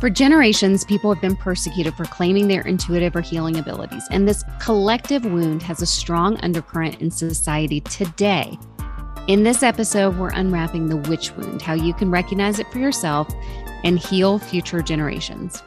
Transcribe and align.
For 0.00 0.08
generations, 0.08 0.84
people 0.84 1.12
have 1.12 1.20
been 1.20 1.34
persecuted 1.34 1.92
for 1.94 2.04
claiming 2.04 2.46
their 2.46 2.60
intuitive 2.60 3.16
or 3.16 3.20
healing 3.20 3.58
abilities, 3.58 4.04
and 4.12 4.28
this 4.28 4.44
collective 4.60 5.24
wound 5.24 5.60
has 5.64 5.82
a 5.82 5.86
strong 5.86 6.36
undercurrent 6.36 7.00
in 7.00 7.10
society 7.10 7.80
today. 7.80 8.56
In 9.26 9.42
this 9.42 9.64
episode, 9.64 10.16
we're 10.16 10.30
unwrapping 10.30 10.88
the 10.88 10.98
witch 10.98 11.32
wound, 11.32 11.62
how 11.62 11.72
you 11.72 11.92
can 11.94 12.12
recognize 12.12 12.60
it 12.60 12.70
for 12.70 12.78
yourself 12.78 13.28
and 13.82 13.98
heal 13.98 14.38
future 14.38 14.82
generations. 14.82 15.64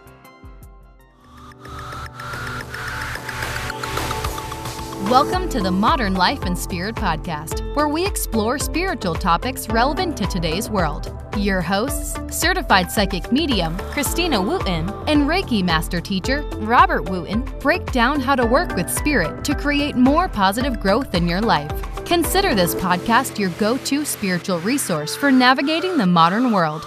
Welcome 5.10 5.50
to 5.50 5.60
the 5.60 5.72
Modern 5.72 6.14
Life 6.14 6.44
and 6.44 6.58
Spirit 6.58 6.96
Podcast, 6.96 7.76
where 7.76 7.90
we 7.90 8.06
explore 8.06 8.58
spiritual 8.60 9.16
topics 9.16 9.68
relevant 9.68 10.16
to 10.16 10.26
today's 10.26 10.70
world. 10.70 11.21
Your 11.38 11.62
hosts, 11.62 12.20
certified 12.30 12.92
psychic 12.92 13.32
medium 13.32 13.78
Christina 13.92 14.42
Wooten 14.42 14.90
and 15.08 15.28
Reiki 15.30 15.64
master 15.64 16.02
teacher 16.02 16.42
Robert 16.58 17.10
Wooten, 17.10 17.42
break 17.60 17.86
down 17.92 18.20
how 18.20 18.36
to 18.36 18.46
work 18.46 18.76
with 18.76 18.90
spirit 18.90 19.44
to 19.46 19.56
create 19.56 19.96
more 19.96 20.28
positive 20.28 20.80
growth 20.80 21.16
in 21.16 21.28
your 21.28 21.42
life. 21.42 21.72
Consider 22.06 22.54
this 22.54 22.76
podcast 22.76 23.40
your 23.40 23.50
go 23.52 23.78
to 23.78 24.04
spiritual 24.04 24.60
resource 24.60 25.16
for 25.16 25.32
navigating 25.32 25.98
the 25.98 26.06
modern 26.06 26.52
world. 26.52 26.86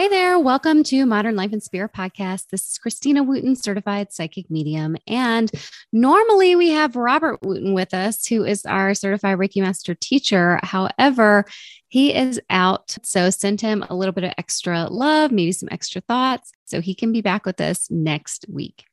Hey 0.00 0.08
there, 0.08 0.38
welcome 0.38 0.82
to 0.84 1.04
Modern 1.04 1.36
Life 1.36 1.52
and 1.52 1.62
Spirit 1.62 1.92
Podcast. 1.92 2.48
This 2.48 2.70
is 2.70 2.78
Christina 2.78 3.22
Wooten, 3.22 3.54
certified 3.54 4.14
psychic 4.14 4.50
medium. 4.50 4.96
And 5.06 5.50
normally 5.92 6.56
we 6.56 6.70
have 6.70 6.96
Robert 6.96 7.42
Wooten 7.42 7.74
with 7.74 7.92
us, 7.92 8.24
who 8.24 8.42
is 8.42 8.64
our 8.64 8.94
certified 8.94 9.36
Reiki 9.36 9.60
master 9.60 9.94
teacher. 9.94 10.58
However, 10.62 11.44
he 11.88 12.14
is 12.14 12.40
out. 12.48 12.96
So 13.02 13.28
send 13.28 13.60
him 13.60 13.84
a 13.90 13.94
little 13.94 14.14
bit 14.14 14.24
of 14.24 14.32
extra 14.38 14.84
love, 14.84 15.32
maybe 15.32 15.52
some 15.52 15.68
extra 15.70 16.00
thoughts, 16.00 16.50
so 16.64 16.80
he 16.80 16.94
can 16.94 17.12
be 17.12 17.20
back 17.20 17.44
with 17.44 17.60
us 17.60 17.90
next 17.90 18.46
week. 18.48 18.86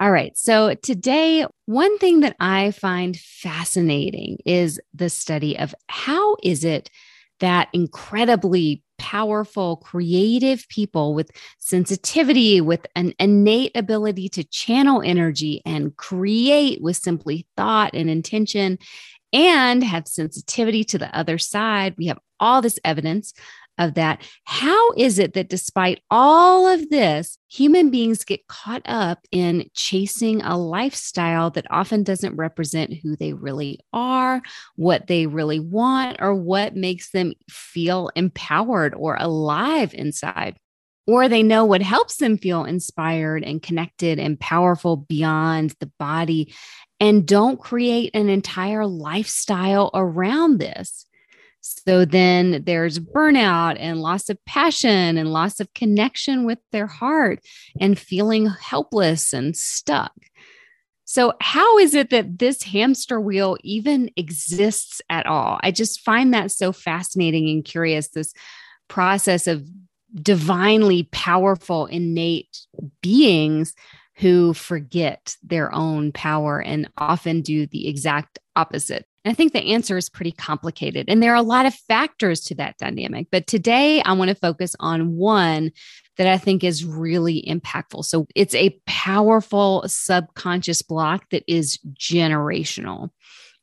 All 0.00 0.10
right. 0.10 0.34
So 0.38 0.72
today, 0.76 1.44
one 1.66 1.98
thing 1.98 2.20
that 2.20 2.36
I 2.40 2.70
find 2.70 3.18
fascinating 3.18 4.38
is 4.46 4.80
the 4.94 5.10
study 5.10 5.58
of 5.58 5.74
how 5.88 6.36
is 6.42 6.64
it 6.64 6.88
that 7.40 7.68
incredibly 7.74 8.82
powerful, 8.98 9.76
creative 9.76 10.66
people 10.68 11.14
with 11.14 11.30
sensitivity, 11.58 12.60
with 12.60 12.86
an 12.94 13.14
innate 13.18 13.76
ability 13.76 14.28
to 14.30 14.44
channel 14.44 15.02
energy 15.04 15.62
and 15.64 15.96
create 15.96 16.80
with 16.82 16.96
simply 16.96 17.46
thought 17.56 17.94
and 17.94 18.10
intention, 18.10 18.78
and 19.32 19.82
have 19.84 20.08
sensitivity 20.08 20.84
to 20.84 20.98
the 20.98 21.14
other 21.16 21.38
side. 21.38 21.94
We 21.98 22.06
have 22.06 22.18
all 22.40 22.62
this 22.62 22.78
evidence 22.84 23.32
of 23.78 23.94
that. 23.94 24.22
How 24.44 24.92
is 24.92 25.18
it 25.18 25.34
that 25.34 25.48
despite 25.48 26.00
all 26.10 26.66
of 26.66 26.88
this, 26.90 27.38
human 27.48 27.90
beings 27.90 28.24
get 28.24 28.46
caught 28.48 28.82
up 28.84 29.20
in 29.30 29.68
chasing 29.74 30.42
a 30.42 30.56
lifestyle 30.56 31.50
that 31.50 31.66
often 31.70 32.02
doesn't 32.02 32.36
represent 32.36 32.94
who 33.02 33.16
they 33.16 33.32
really 33.32 33.80
are, 33.92 34.42
what 34.76 35.06
they 35.06 35.26
really 35.26 35.60
want, 35.60 36.16
or 36.20 36.34
what 36.34 36.74
makes 36.76 37.10
them 37.10 37.34
feel 37.50 38.10
empowered 38.16 38.94
or 38.94 39.16
alive 39.18 39.92
inside? 39.94 40.56
Or 41.06 41.28
they 41.28 41.44
know 41.44 41.64
what 41.64 41.82
helps 41.82 42.16
them 42.16 42.36
feel 42.36 42.64
inspired 42.64 43.44
and 43.44 43.62
connected 43.62 44.18
and 44.18 44.40
powerful 44.40 44.96
beyond 44.96 45.72
the 45.78 45.90
body 46.00 46.52
and 46.98 47.26
don't 47.26 47.60
create 47.60 48.10
an 48.14 48.28
entire 48.28 48.86
lifestyle 48.86 49.90
around 49.94 50.58
this. 50.58 51.06
So 51.86 52.04
then 52.04 52.62
there's 52.64 52.98
burnout 52.98 53.76
and 53.78 54.00
loss 54.00 54.28
of 54.28 54.44
passion 54.44 55.18
and 55.18 55.32
loss 55.32 55.60
of 55.60 55.72
connection 55.74 56.44
with 56.44 56.58
their 56.72 56.86
heart 56.86 57.40
and 57.80 57.98
feeling 57.98 58.46
helpless 58.46 59.32
and 59.32 59.56
stuck. 59.56 60.12
So, 61.08 61.34
how 61.40 61.78
is 61.78 61.94
it 61.94 62.10
that 62.10 62.40
this 62.40 62.64
hamster 62.64 63.20
wheel 63.20 63.56
even 63.62 64.10
exists 64.16 65.00
at 65.08 65.26
all? 65.26 65.60
I 65.62 65.70
just 65.70 66.00
find 66.00 66.34
that 66.34 66.50
so 66.50 66.72
fascinating 66.72 67.48
and 67.48 67.64
curious 67.64 68.08
this 68.08 68.32
process 68.88 69.46
of 69.46 69.64
divinely 70.14 71.04
powerful, 71.12 71.86
innate 71.86 72.58
beings 73.02 73.74
who 74.16 74.52
forget 74.54 75.36
their 75.42 75.72
own 75.74 76.10
power 76.10 76.60
and 76.60 76.88
often 76.96 77.42
do 77.42 77.66
the 77.66 77.86
exact 77.86 78.38
opposite. 78.56 79.06
And 79.26 79.32
I 79.32 79.34
think 79.34 79.52
the 79.52 79.72
answer 79.72 79.96
is 79.96 80.08
pretty 80.08 80.30
complicated. 80.30 81.06
And 81.08 81.20
there 81.20 81.32
are 81.32 81.34
a 81.34 81.42
lot 81.42 81.66
of 81.66 81.74
factors 81.74 82.42
to 82.42 82.54
that 82.54 82.78
dynamic. 82.78 83.26
But 83.32 83.48
today 83.48 84.00
I 84.02 84.12
want 84.12 84.28
to 84.28 84.36
focus 84.36 84.76
on 84.78 85.16
one 85.16 85.72
that 86.16 86.28
I 86.28 86.38
think 86.38 86.62
is 86.62 86.84
really 86.84 87.44
impactful. 87.44 88.04
So 88.04 88.28
it's 88.36 88.54
a 88.54 88.78
powerful 88.86 89.82
subconscious 89.88 90.80
block 90.82 91.28
that 91.30 91.42
is 91.48 91.76
generational. 91.98 93.10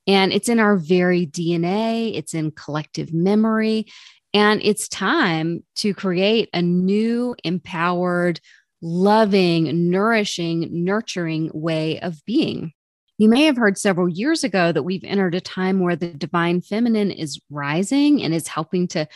And 0.06 0.34
it's 0.34 0.50
in 0.50 0.60
our 0.60 0.76
very 0.76 1.26
DNA, 1.26 2.14
it's 2.14 2.34
in 2.34 2.52
collective 2.52 3.14
memory. 3.14 3.86
And 4.34 4.60
it's 4.66 4.90
time 4.90 5.64
to 5.76 5.94
create 5.94 6.50
a 6.52 6.62
new, 6.62 7.38
empowered, 7.46 8.42
loving, 8.82 9.90
nourishing, 9.90 10.68
nurturing 10.84 11.52
way 11.54 12.02
of 12.02 12.22
being. 12.26 12.74
You 13.18 13.30
may 13.30 13.44
have 13.44 13.58
heard 13.58 13.78
several 13.78 14.10
years 14.10 14.44
ago 14.44 14.72
that 14.72 14.84
we've 14.84 15.04
entered 15.04 15.36
a 15.36 15.42
time 15.42 15.80
where 15.80 15.96
the 15.96 16.08
divine 16.08 16.62
feminine 16.62 17.12
is 17.12 17.40
rising 17.50 18.24
and 18.24 18.34
is 18.34 18.48
helping 18.48 18.88
to 18.90 19.08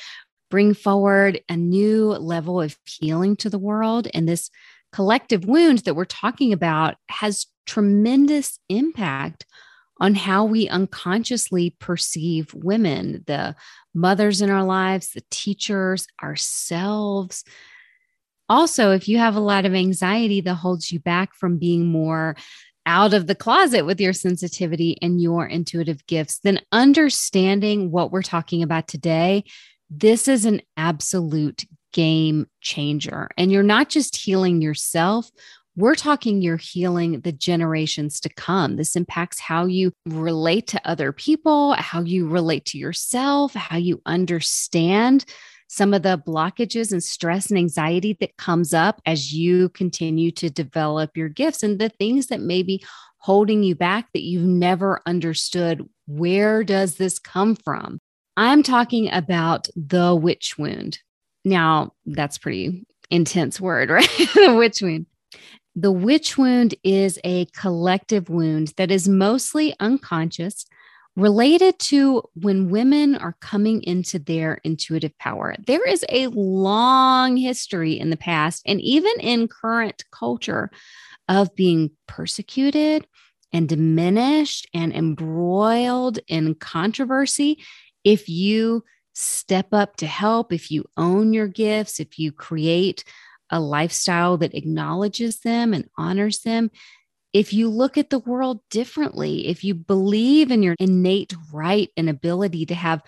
bring 0.49 0.73
forward 0.73 1.41
a 1.49 1.57
new 1.57 2.09
level 2.09 2.61
of 2.61 2.77
healing 2.85 3.35
to 3.37 3.49
the 3.49 3.59
world. 3.59 4.07
And 4.13 4.29
this 4.29 4.49
collective 4.91 5.45
wound 5.45 5.79
that 5.79 5.95
we're 5.95 6.05
talking 6.05 6.53
about 6.53 6.95
has 7.09 7.47
tremendous 7.65 8.59
impact 8.69 9.45
on 9.99 10.13
how 10.13 10.45
we 10.45 10.69
unconsciously 10.69 11.75
perceive 11.79 12.53
women, 12.53 13.23
the 13.25 13.55
mothers 13.93 14.41
in 14.41 14.49
our 14.49 14.63
lives, 14.63 15.09
the 15.09 15.23
teachers, 15.31 16.07
ourselves. 16.21 17.43
Also, 18.47 18.91
if 18.91 19.09
you 19.09 19.17
have 19.17 19.35
a 19.35 19.41
lot 19.41 19.65
of 19.65 19.73
anxiety 19.73 20.39
that 20.41 20.55
holds 20.55 20.91
you 20.91 20.99
back 20.99 21.33
from 21.33 21.57
being 21.57 21.85
more 21.85 22.35
out 22.87 23.13
of 23.13 23.27
the 23.27 23.35
closet 23.35 23.85
with 23.85 23.99
your 23.99 24.13
sensitivity 24.13 24.97
and 25.01 25.21
your 25.21 25.45
intuitive 25.45 26.03
gifts, 26.07 26.39
then 26.39 26.61
understanding 26.71 27.91
what 27.91 28.11
we're 28.11 28.23
talking 28.23 28.63
about 28.63 28.87
today, 28.87 29.43
this 29.89 30.27
is 30.27 30.45
an 30.45 30.61
absolute 30.77 31.65
game 31.91 32.47
changer. 32.61 33.29
And 33.37 33.51
you're 33.51 33.61
not 33.61 33.89
just 33.89 34.15
healing 34.15 34.61
yourself. 34.61 35.29
We're 35.75 35.95
talking 35.95 36.41
you're 36.41 36.57
healing 36.57 37.19
the 37.21 37.31
generations 37.31 38.19
to 38.21 38.29
come. 38.29 38.77
This 38.77 38.95
impacts 38.95 39.39
how 39.39 39.65
you 39.65 39.91
relate 40.05 40.67
to 40.67 40.81
other 40.87 41.11
people, 41.11 41.73
how 41.73 42.01
you 42.01 42.27
relate 42.27 42.65
to 42.65 42.77
yourself, 42.77 43.53
how 43.53 43.77
you 43.77 44.01
understand 44.05 45.25
some 45.67 45.94
of 45.94 46.01
the 46.01 46.22
blockages 46.25 46.91
and 46.91 47.03
stress 47.03 47.50
and 47.50 47.57
anxiety 47.57 48.17
that 48.19 48.38
comes 48.38 48.73
up 48.73 49.01
as 49.05 49.33
you 49.33 49.69
continue 49.69 50.31
to 50.31 50.50
develop 50.50 51.16
your 51.16 51.29
gifts 51.29 51.61
and 51.61 51.79
the 51.79 51.89
things 51.89 52.28
that 52.28 52.41
may 52.41 52.63
be 52.63 52.83
holding 53.19 53.63
you 53.63 53.75
back 53.75 54.07
that 54.13 54.23
you've 54.23 54.44
never 54.44 55.01
understood. 55.06 55.88
Where 56.06 56.63
does 56.63 56.95
this 56.95 57.19
come 57.19 57.56
from? 57.56 58.00
I'm 58.38 58.63
talking 58.63 59.11
about 59.11 59.67
the 59.75 60.16
witch 60.16 60.57
wound. 60.57 61.00
Now, 61.44 61.94
that's 62.06 62.38
pretty 62.38 62.85
intense 63.09 63.59
word, 63.59 63.89
right? 63.89 64.07
the 64.35 64.56
witch 64.57 64.81
wound. 64.81 65.07
The 65.75 65.91
witch 65.91 66.38
wound 66.38 66.75
is 66.83 67.19
a 67.23 67.45
collective 67.47 68.29
wound 68.29 68.73
that 68.77 68.89
is 68.89 69.07
mostly 69.07 69.75
unconscious 69.79 70.66
related 71.17 71.78
to 71.79 72.22
when 72.35 72.69
women 72.69 73.16
are 73.16 73.35
coming 73.41 73.81
into 73.83 74.19
their 74.19 74.61
intuitive 74.63 75.17
power. 75.17 75.55
There 75.66 75.86
is 75.86 76.06
a 76.09 76.27
long 76.27 77.36
history 77.36 78.00
in 78.00 78.12
the 78.12 78.18
past 78.18 78.62
and 78.68 78.80
even 78.80 79.13
in 79.19 79.47
current 79.47 80.06
culture 80.12 80.69
of 81.27 81.56
being 81.56 81.89
persecuted 82.07 83.07
and 83.51 83.68
diminished 83.68 84.68
and 84.75 84.94
embroiled 84.94 86.19
in 86.27 86.53
controversy 86.53 87.63
if 88.03 88.30
you 88.30 88.83
step 89.13 89.74
up 89.74 89.95
to 89.97 90.06
help, 90.06 90.53
if 90.53 90.69
you 90.69 90.86
own 90.97 91.33
your 91.33 91.47
gifts, 91.47 92.00
if 92.00 92.19
you 92.19 92.31
create 92.31 93.03
a 93.50 93.59
lifestyle 93.59 94.38
that 94.38 94.53
acknowledges 94.53 95.39
them 95.39 95.74
and 95.74 95.89
honors 95.97 96.41
them, 96.41 96.69
if 97.33 97.53
you 97.53 97.69
look 97.69 97.97
at 97.97 98.09
the 98.09 98.19
world 98.19 98.62
differently, 98.69 99.47
if 99.47 99.63
you 99.63 99.75
believe 99.75 100.51
in 100.51 100.63
your 100.63 100.75
innate 100.79 101.33
right 101.51 101.89
and 101.97 102.09
ability 102.09 102.65
to 102.68 102.75
have 102.75 103.01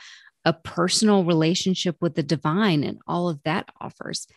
a 0.45 0.53
personal 0.53 1.23
relationship 1.23 1.97
with 2.01 2.15
the 2.15 2.23
divine 2.23 2.83
and 2.83 2.99
all 3.07 3.29
of 3.29 3.41
that 3.43 3.69
offers. 3.79 4.27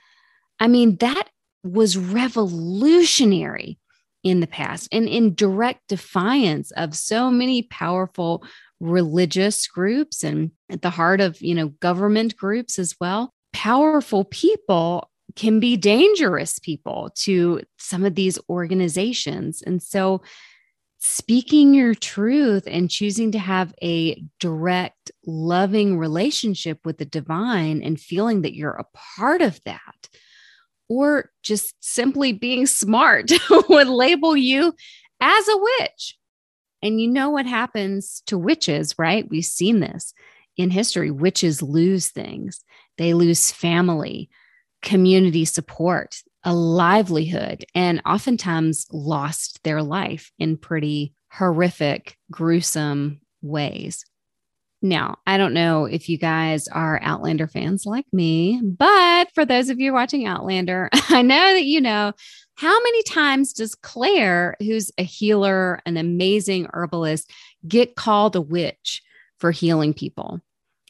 I 0.60 0.68
mean, 0.68 0.96
that 0.96 1.28
was 1.64 1.96
revolutionary 1.96 3.78
in 4.22 4.40
the 4.40 4.46
past 4.46 4.88
and 4.92 5.08
in 5.08 5.34
direct 5.34 5.88
defiance 5.88 6.70
of 6.72 6.96
so 6.96 7.30
many 7.30 7.62
powerful 7.62 8.44
religious 8.80 9.66
groups 9.66 10.22
and 10.22 10.50
at 10.70 10.82
the 10.82 10.90
heart 10.90 11.20
of, 11.20 11.40
you 11.40 11.54
know, 11.54 11.68
government 11.68 12.36
groups 12.36 12.78
as 12.78 12.94
well. 13.00 13.32
Powerful 13.52 14.24
people 14.24 15.10
can 15.36 15.60
be 15.60 15.76
dangerous 15.76 16.58
people 16.58 17.10
to 17.14 17.62
some 17.78 18.04
of 18.04 18.14
these 18.14 18.38
organizations. 18.48 19.62
And 19.62 19.82
so, 19.82 20.22
speaking 20.98 21.74
your 21.74 21.94
truth 21.94 22.62
and 22.68 22.88
choosing 22.88 23.32
to 23.32 23.38
have 23.38 23.74
a 23.82 24.22
direct, 24.38 25.10
loving 25.26 25.98
relationship 25.98 26.78
with 26.84 26.98
the 26.98 27.04
divine 27.04 27.82
and 27.82 28.00
feeling 28.00 28.42
that 28.42 28.54
you're 28.54 28.70
a 28.70 28.86
part 29.16 29.42
of 29.42 29.60
that, 29.64 30.08
or 30.88 31.30
just 31.42 31.74
simply 31.80 32.32
being 32.32 32.66
smart 32.66 33.32
would 33.68 33.88
label 33.88 34.36
you 34.36 34.72
as 35.20 35.48
a 35.48 35.58
witch. 35.58 36.16
And 36.82 37.00
you 37.00 37.08
know 37.08 37.30
what 37.30 37.46
happens 37.46 38.22
to 38.26 38.38
witches, 38.38 38.94
right? 38.98 39.28
We've 39.28 39.44
seen 39.44 39.80
this 39.80 40.14
in 40.56 40.70
history. 40.70 41.10
Witches 41.10 41.62
lose 41.62 42.08
things, 42.08 42.64
they 42.98 43.14
lose 43.14 43.50
family, 43.50 44.28
community 44.82 45.44
support, 45.44 46.22
a 46.44 46.54
livelihood, 46.54 47.64
and 47.74 48.02
oftentimes 48.04 48.86
lost 48.90 49.62
their 49.62 49.82
life 49.82 50.32
in 50.38 50.56
pretty 50.56 51.14
horrific, 51.30 52.16
gruesome 52.30 53.20
ways. 53.40 54.04
Now, 54.84 55.18
I 55.26 55.38
don't 55.38 55.54
know 55.54 55.84
if 55.84 56.08
you 56.08 56.18
guys 56.18 56.66
are 56.66 57.00
Outlander 57.02 57.46
fans 57.46 57.86
like 57.86 58.06
me, 58.12 58.60
but 58.64 59.28
for 59.32 59.44
those 59.44 59.70
of 59.70 59.78
you 59.78 59.92
watching 59.92 60.26
Outlander, 60.26 60.90
I 61.08 61.22
know 61.22 61.54
that 61.54 61.64
you 61.64 61.80
know 61.80 62.12
how 62.56 62.82
many 62.82 63.02
times 63.04 63.52
does 63.52 63.76
Claire, 63.76 64.56
who's 64.58 64.90
a 64.98 65.04
healer, 65.04 65.80
an 65.86 65.96
amazing 65.96 66.66
herbalist, 66.72 67.30
get 67.66 67.94
called 67.94 68.34
a 68.34 68.40
witch 68.40 69.02
for 69.38 69.52
healing 69.52 69.94
people? 69.94 70.40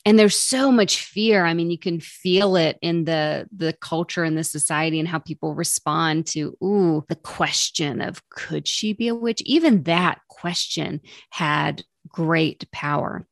And 0.04 0.18
there's 0.18 0.36
so 0.36 0.72
much 0.72 1.04
fear. 1.04 1.44
I 1.44 1.54
mean 1.54 1.70
you 1.70 1.78
can 1.78 2.00
feel 2.00 2.56
it 2.56 2.78
in 2.82 3.04
the 3.04 3.48
the 3.54 3.72
culture 3.74 4.24
and 4.24 4.36
the 4.36 4.44
society 4.44 4.98
and 4.98 5.08
how 5.08 5.18
people 5.18 5.54
respond 5.54 6.26
to 6.28 6.56
ooh 6.62 7.04
the 7.08 7.16
question 7.16 8.00
of 8.00 8.28
could 8.30 8.66
she 8.66 8.92
be 8.92 9.08
a 9.08 9.14
witch? 9.14 9.42
Even 9.44 9.84
that 9.84 10.20
question 10.28 11.00
had 11.30 11.84
great 12.08 12.70
power. 12.72 13.26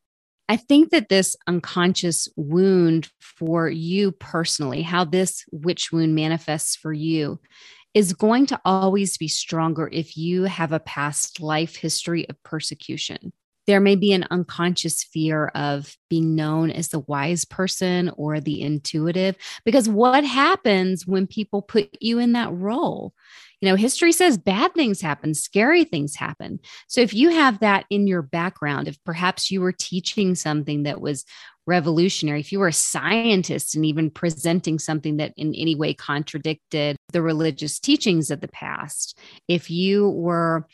I 0.47 0.57
think 0.57 0.89
that 0.89 1.07
this 1.07 1.35
unconscious 1.47 2.27
wound 2.35 3.09
for 3.19 3.69
you 3.69 4.11
personally 4.11 4.81
how 4.81 5.05
this 5.05 5.45
witch 5.51 5.91
wound 5.91 6.15
manifests 6.15 6.75
for 6.75 6.93
you 6.93 7.39
is 7.93 8.13
going 8.13 8.45
to 8.45 8.59
always 8.63 9.17
be 9.17 9.27
stronger 9.27 9.89
if 9.91 10.15
you 10.15 10.43
have 10.43 10.71
a 10.71 10.79
past 10.79 11.41
life 11.41 11.75
history 11.75 12.27
of 12.29 12.41
persecution 12.43 13.33
there 13.67 13.79
may 13.79 13.95
be 13.95 14.11
an 14.11 14.25
unconscious 14.31 15.03
fear 15.03 15.47
of 15.49 15.95
being 16.09 16.35
known 16.35 16.71
as 16.71 16.89
the 16.89 16.99
wise 16.99 17.45
person 17.45 18.11
or 18.17 18.39
the 18.39 18.61
intuitive, 18.61 19.35
because 19.65 19.87
what 19.87 20.23
happens 20.23 21.05
when 21.05 21.27
people 21.27 21.61
put 21.61 21.89
you 21.99 22.19
in 22.19 22.33
that 22.33 22.51
role? 22.51 23.13
You 23.61 23.69
know, 23.69 23.75
history 23.75 24.11
says 24.11 24.39
bad 24.39 24.73
things 24.73 25.01
happen, 25.01 25.35
scary 25.35 25.83
things 25.83 26.15
happen. 26.15 26.59
So 26.87 27.01
if 27.01 27.13
you 27.13 27.29
have 27.29 27.59
that 27.59 27.85
in 27.91 28.07
your 28.07 28.23
background, 28.23 28.87
if 28.87 28.97
perhaps 29.03 29.51
you 29.51 29.61
were 29.61 29.71
teaching 29.71 30.33
something 30.33 30.83
that 30.83 30.99
was 30.99 31.23
revolutionary, 31.67 32.39
if 32.39 32.51
you 32.51 32.57
were 32.57 32.69
a 32.69 32.73
scientist 32.73 33.75
and 33.75 33.85
even 33.85 34.09
presenting 34.09 34.79
something 34.79 35.17
that 35.17 35.33
in 35.37 35.53
any 35.53 35.75
way 35.75 35.93
contradicted 35.93 36.97
the 37.13 37.21
religious 37.21 37.77
teachings 37.79 38.31
of 38.31 38.41
the 38.41 38.47
past, 38.47 39.15
if 39.47 39.69
you 39.69 40.09
were 40.09 40.65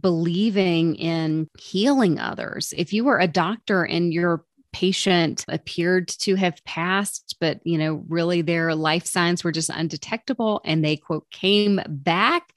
believing 0.00 0.96
in 0.96 1.48
healing 1.58 2.18
others. 2.18 2.72
If 2.76 2.92
you 2.92 3.04
were 3.04 3.18
a 3.18 3.28
doctor 3.28 3.84
and 3.84 4.12
your 4.12 4.44
patient 4.72 5.44
appeared 5.48 6.08
to 6.08 6.34
have 6.34 6.64
passed, 6.64 7.36
but 7.40 7.60
you 7.64 7.78
know, 7.78 8.04
really 8.08 8.42
their 8.42 8.74
life 8.74 9.06
signs 9.06 9.44
were 9.44 9.52
just 9.52 9.70
undetectable 9.70 10.60
and 10.64 10.84
they 10.84 10.96
quote 10.96 11.30
came 11.30 11.80
back, 11.86 12.52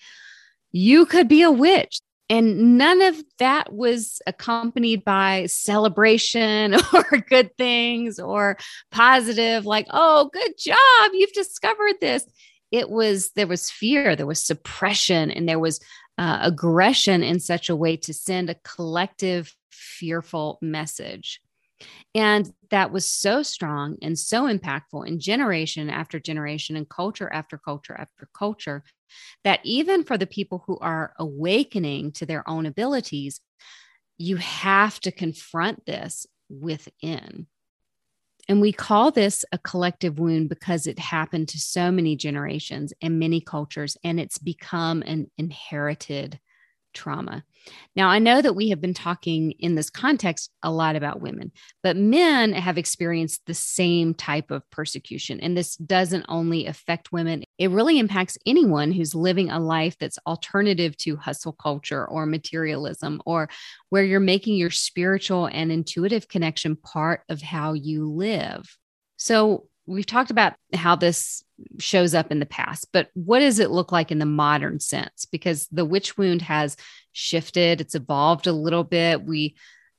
you 0.71 1.05
could 1.05 1.27
be 1.27 1.41
a 1.41 1.51
witch. 1.51 1.99
And 2.27 2.77
none 2.77 3.03
of 3.03 3.23
that 3.37 3.71
was 3.71 4.19
accompanied 4.25 5.05
by 5.05 5.45
celebration 5.45 6.75
or 6.93 7.17
good 7.29 7.55
things 7.55 8.17
or 8.19 8.57
positive, 8.91 9.65
like, 9.65 9.85
oh, 9.91 10.29
good 10.33 10.53
job, 10.57 11.11
you've 11.13 11.33
discovered 11.33 11.95
this. 12.01 12.25
It 12.71 12.89
was, 12.89 13.31
there 13.35 13.45
was 13.45 13.69
fear, 13.69 14.15
there 14.15 14.25
was 14.25 14.43
suppression, 14.43 15.29
and 15.29 15.47
there 15.47 15.59
was 15.59 15.79
uh, 16.17 16.39
aggression 16.41 17.23
in 17.23 17.39
such 17.39 17.69
a 17.69 17.75
way 17.75 17.97
to 17.97 18.13
send 18.13 18.49
a 18.49 18.55
collective 18.63 19.53
fearful 19.71 20.57
message. 20.61 21.41
And 22.13 22.49
that 22.69 22.91
was 22.91 23.05
so 23.05 23.43
strong 23.43 23.97
and 24.01 24.17
so 24.17 24.43
impactful 24.43 25.05
in 25.05 25.19
generation 25.19 25.89
after 25.89 26.19
generation 26.19 26.77
and 26.77 26.87
culture 26.87 27.31
after 27.31 27.57
culture 27.57 27.95
after 27.99 28.29
culture 28.33 28.83
that 29.43 29.59
even 29.63 30.03
for 30.03 30.17
the 30.17 30.25
people 30.25 30.63
who 30.65 30.79
are 30.79 31.13
awakening 31.19 32.13
to 32.13 32.25
their 32.25 32.47
own 32.49 32.65
abilities, 32.65 33.41
you 34.17 34.37
have 34.37 34.99
to 35.01 35.11
confront 35.11 35.85
this 35.85 36.25
within. 36.49 37.47
And 38.47 38.61
we 38.61 38.71
call 38.71 39.11
this 39.11 39.43
a 39.51 39.57
collective 39.57 40.19
wound 40.19 40.49
because 40.49 40.85
it 40.85 40.99
happened 40.99 41.47
to 41.49 41.59
so 41.59 41.91
many 41.91 42.15
generations 42.15 42.93
and 43.01 43.19
many 43.19 43.41
cultures, 43.41 43.97
and 44.03 44.19
it's 44.19 44.37
become 44.37 45.01
an 45.03 45.31
inherited 45.37 46.39
trauma. 46.95 47.43
Now, 47.95 48.09
I 48.09 48.19
know 48.19 48.41
that 48.41 48.55
we 48.55 48.69
have 48.69 48.81
been 48.81 48.93
talking 48.93 49.51
in 49.59 49.75
this 49.75 49.89
context 49.89 50.51
a 50.61 50.71
lot 50.71 50.95
about 50.95 51.21
women, 51.21 51.51
but 51.81 51.97
men 51.97 52.53
have 52.53 52.77
experienced 52.77 53.41
the 53.45 53.53
same 53.53 54.13
type 54.13 54.51
of 54.51 54.69
persecution. 54.69 55.39
And 55.39 55.57
this 55.57 55.75
doesn't 55.75 56.25
only 56.27 56.67
affect 56.67 57.11
women, 57.11 57.43
it 57.57 57.71
really 57.71 57.99
impacts 57.99 58.37
anyone 58.45 58.91
who's 58.91 59.15
living 59.15 59.49
a 59.49 59.59
life 59.59 59.97
that's 59.97 60.19
alternative 60.27 60.95
to 60.97 61.15
hustle 61.15 61.53
culture 61.53 62.05
or 62.05 62.25
materialism, 62.25 63.21
or 63.25 63.49
where 63.89 64.03
you're 64.03 64.19
making 64.19 64.55
your 64.55 64.71
spiritual 64.71 65.47
and 65.47 65.71
intuitive 65.71 66.27
connection 66.27 66.75
part 66.75 67.21
of 67.29 67.41
how 67.41 67.73
you 67.73 68.09
live. 68.11 68.77
So, 69.17 69.67
we've 69.87 70.05
talked 70.05 70.31
about 70.31 70.53
how 70.73 70.95
this 70.95 71.43
shows 71.79 72.13
up 72.13 72.31
in 72.31 72.39
the 72.39 72.45
past, 72.45 72.87
but 72.91 73.09
what 73.13 73.39
does 73.39 73.59
it 73.59 73.71
look 73.71 73.91
like 73.91 74.11
in 74.11 74.19
the 74.19 74.25
modern 74.25 74.79
sense? 74.79 75.25
Because 75.25 75.67
the 75.71 75.85
witch 75.85 76.17
wound 76.17 76.41
has 76.43 76.75
shifted, 77.11 77.81
it's 77.81 77.95
evolved 77.95 78.47
a 78.47 78.51
little 78.51 78.83
bit. 78.83 79.23
We, 79.23 79.55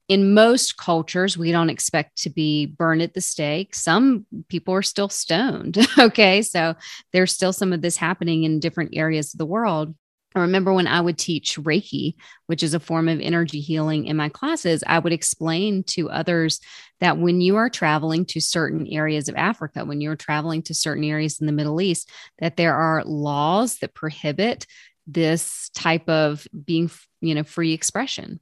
in 0.08 0.34
most 0.34 0.76
cultures, 0.76 1.36
we 1.36 1.52
don't 1.52 1.70
expect 1.70 2.22
to 2.22 2.30
be 2.30 2.66
burned 2.66 3.02
at 3.02 3.14
the 3.14 3.20
stake. 3.20 3.74
Some 3.74 4.26
people 4.48 4.74
are 4.74 4.82
still 4.82 5.08
stoned. 5.08 5.78
okay. 5.98 6.42
So 6.42 6.74
there's 7.12 7.32
still 7.32 7.52
some 7.52 7.72
of 7.72 7.82
this 7.82 7.96
happening 7.96 8.44
in 8.44 8.60
different 8.60 8.90
areas 8.94 9.34
of 9.34 9.38
the 9.38 9.46
world. 9.46 9.94
I 10.36 10.40
remember 10.40 10.72
when 10.72 10.86
I 10.86 11.00
would 11.00 11.18
teach 11.18 11.56
Reiki, 11.56 12.14
which 12.46 12.62
is 12.62 12.74
a 12.74 12.80
form 12.80 13.08
of 13.08 13.20
energy 13.20 13.60
healing 13.60 14.06
in 14.06 14.16
my 14.16 14.28
classes, 14.28 14.84
I 14.86 14.98
would 14.98 15.12
explain 15.12 15.82
to 15.84 16.10
others 16.10 16.60
that 17.00 17.18
when 17.18 17.40
you 17.40 17.56
are 17.56 17.70
traveling 17.70 18.26
to 18.26 18.40
certain 18.40 18.86
areas 18.86 19.28
of 19.28 19.34
Africa, 19.34 19.84
when 19.84 20.00
you're 20.00 20.16
traveling 20.16 20.62
to 20.62 20.74
certain 20.74 21.04
areas 21.04 21.40
in 21.40 21.46
the 21.46 21.52
Middle 21.52 21.80
East, 21.80 22.10
that 22.38 22.56
there 22.56 22.74
are 22.74 23.02
laws 23.04 23.78
that 23.78 23.94
prohibit 23.94 24.66
this 25.06 25.70
type 25.70 26.08
of 26.08 26.46
being, 26.64 26.90
you 27.20 27.34
know, 27.34 27.44
free 27.44 27.72
expression 27.72 28.40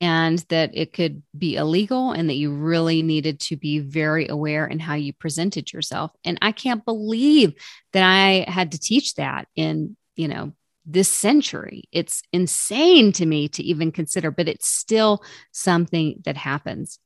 and 0.00 0.38
that 0.48 0.70
it 0.74 0.92
could 0.92 1.22
be 1.36 1.56
illegal 1.56 2.12
and 2.12 2.30
that 2.30 2.36
you 2.36 2.50
really 2.52 3.02
needed 3.02 3.38
to 3.40 3.56
be 3.56 3.78
very 3.78 4.26
aware 4.26 4.66
in 4.66 4.78
how 4.78 4.94
you 4.94 5.12
presented 5.12 5.72
yourself. 5.72 6.10
And 6.24 6.38
I 6.40 6.52
can't 6.52 6.84
believe 6.84 7.54
that 7.92 8.02
I 8.02 8.50
had 8.50 8.72
to 8.72 8.80
teach 8.80 9.14
that 9.16 9.48
in, 9.54 9.96
you 10.16 10.28
know, 10.28 10.52
this 10.88 11.08
century. 11.08 11.84
It's 11.92 12.22
insane 12.32 13.12
to 13.12 13.26
me 13.26 13.48
to 13.48 13.62
even 13.62 13.92
consider, 13.92 14.30
but 14.30 14.48
it's 14.48 14.66
still 14.66 15.22
something 15.52 16.20
that 16.24 16.36
happens. 16.36 16.98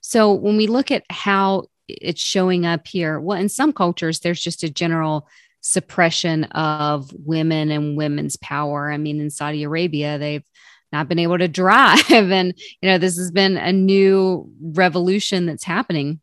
So 0.00 0.32
when 0.32 0.56
we 0.56 0.68
look 0.68 0.90
at 0.90 1.02
how 1.10 1.64
it's 1.88 2.22
showing 2.22 2.64
up 2.64 2.86
here, 2.86 3.20
well, 3.20 3.38
in 3.38 3.48
some 3.48 3.72
cultures, 3.72 4.20
there's 4.20 4.40
just 4.40 4.62
a 4.62 4.70
general 4.70 5.28
suppression 5.60 6.44
of 6.44 7.10
women 7.12 7.70
and 7.70 7.96
women's 7.96 8.36
power. 8.36 8.90
I 8.90 8.98
mean, 8.98 9.20
in 9.20 9.30
Saudi 9.30 9.64
Arabia, 9.64 10.16
they've 10.18 10.44
not 10.92 11.08
been 11.08 11.18
able 11.18 11.38
to 11.38 11.48
drive. 11.62 12.10
And, 12.10 12.54
you 12.80 12.88
know, 12.88 12.98
this 12.98 13.18
has 13.18 13.32
been 13.32 13.56
a 13.56 13.72
new 13.72 14.50
revolution 14.62 15.46
that's 15.46 15.64
happening. 15.64 16.20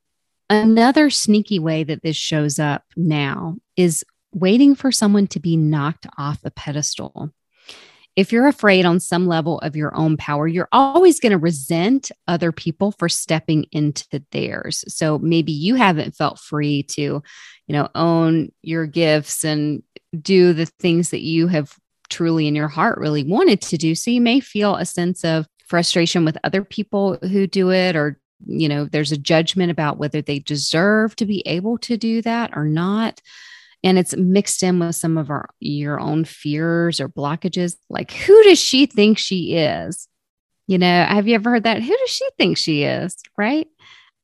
Another 0.50 1.10
sneaky 1.10 1.60
way 1.60 1.84
that 1.84 2.04
this 2.04 2.18
shows 2.18 2.60
up 2.60 2.84
now 2.96 3.56
is 3.78 4.04
waiting 4.34 4.76
for 4.76 4.92
someone 4.92 5.28
to 5.28 5.40
be 5.40 5.58
knocked 5.58 6.08
off 6.18 6.40
a 6.44 6.52
pedestal. 6.52 7.32
If 8.16 8.34
you're 8.34 8.48
afraid 8.48 8.86
on 8.86 9.00
some 9.00 9.26
level 9.26 9.60
of 9.60 9.76
your 9.76 9.96
own 9.96 10.18
power, 10.18 10.46
you're 10.48 10.68
always 10.72 11.20
going 11.20 11.32
to 11.32 11.38
resent 11.38 12.12
other 12.28 12.52
people 12.52 12.92
for 12.92 13.08
stepping 13.08 13.66
into 13.72 14.22
theirs. 14.32 14.84
So 14.88 15.18
maybe 15.18 15.54
you 15.54 15.76
haven't 15.76 16.16
felt 16.16 16.38
free 16.38 16.84
to, 16.84 17.02
you 17.02 17.24
know, 17.70 17.88
own 17.96 18.52
your 18.62 18.86
gifts 18.86 19.46
and 19.46 19.82
do 20.22 20.52
the 20.52 20.66
things 20.66 21.12
that 21.12 21.22
you 21.22 21.48
have 21.48 21.78
truly 22.10 22.48
in 22.48 22.56
your 22.56 22.68
heart 22.68 23.00
really 23.00 23.24
wanted 23.24 23.62
to 23.62 23.78
do. 23.78 23.96
So 23.96 24.12
you 24.12 24.20
may 24.20 24.42
feel 24.42 24.76
a 24.76 24.86
sense 24.86 25.24
of 25.24 25.48
frustration 25.66 26.26
with 26.26 26.38
other 26.44 26.66
people 26.66 27.18
who 27.22 27.48
do 27.48 27.72
it 27.72 27.96
or 27.96 28.20
you 28.46 28.68
know 28.68 28.84
there's 28.84 29.14
a 29.14 29.18
judgment 29.18 29.72
about 29.72 29.98
whether 29.98 30.22
they 30.22 30.40
deserve 30.40 31.16
to 31.16 31.26
be 31.26 31.42
able 31.48 31.78
to 31.78 31.96
do 31.96 32.22
that 32.22 32.52
or 32.56 32.66
not 32.66 33.22
and 33.84 33.98
it's 33.98 34.16
mixed 34.16 34.64
in 34.64 34.80
with 34.80 34.96
some 34.96 35.18
of 35.18 35.30
our 35.30 35.50
your 35.60 36.00
own 36.00 36.26
fears 36.26 37.00
or 37.00 37.10
blockages. 37.10 37.76
Like 37.90 38.12
who 38.12 38.44
does 38.44 38.60
she 38.60 38.86
think 38.86 39.18
she 39.18 39.56
is? 39.58 40.08
You 40.68 40.78
know 40.78 41.06
have 41.06 41.28
you 41.28 41.36
ever 41.36 41.52
heard 41.52 41.64
that? 41.64 41.82
Who 41.82 41.98
does 41.98 42.10
she 42.10 42.28
think 42.38 42.58
she 42.58 42.84
is 42.84 43.18
right? 43.38 43.68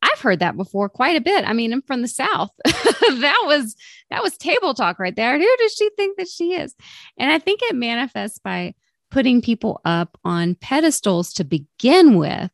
I've 0.01 0.19
heard 0.19 0.39
that 0.39 0.55
before 0.55 0.89
quite 0.89 1.15
a 1.15 1.21
bit. 1.21 1.47
I 1.47 1.53
mean 1.53 1.73
i'm 1.73 1.81
from 1.81 2.01
the 2.01 2.07
south. 2.07 2.51
That 3.07 3.43
was 3.45 3.75
that 4.09 4.21
was 4.21 4.37
table 4.37 4.73
talk 4.73 4.99
right 4.99 5.15
there. 5.15 5.39
Who 5.39 5.57
does 5.59 5.73
she 5.73 5.89
think 5.95 6.17
that 6.17 6.27
she 6.27 6.53
is? 6.53 6.75
And 7.17 7.31
i 7.31 7.39
think 7.39 7.61
it 7.63 7.75
manifests 7.75 8.39
by 8.39 8.75
putting 9.09 9.41
people 9.41 9.79
up 9.85 10.17
on 10.23 10.55
pedestals 10.55 11.33
to 11.33 11.43
begin 11.43 12.15
with 12.17 12.51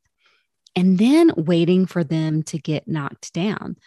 and 0.76 0.98
then 0.98 1.32
waiting 1.36 1.86
for 1.86 2.04
them 2.04 2.44
to 2.44 2.58
get 2.58 2.88
knocked 2.88 3.34
down 3.34 3.78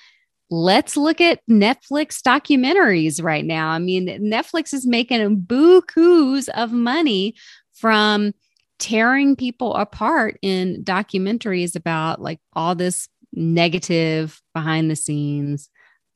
let's 0.51 0.97
look 0.97 1.21
at 1.21 1.41
Netflix 1.51 2.21
documentaries 2.21 3.23
right 3.23 3.45
now. 3.45 3.71
I 3.71 3.79
mean, 3.79 4.07
Netflix 4.07 4.73
is 4.73 4.87
making 4.87 5.43
bukus 5.43 6.49
of 6.51 6.73
money 6.73 7.35
from 7.75 8.33
tearing 8.79 9.37
people 9.37 9.75
apart 9.75 10.39
in 10.43 10.85
documentaries 10.85 11.75
about 11.75 12.21
like 12.21 12.41
all 12.53 12.75
this 12.75 13.09
negative 13.33 14.41
behind 14.55 14.91
the 14.91 14.97
scenes, 14.97 15.69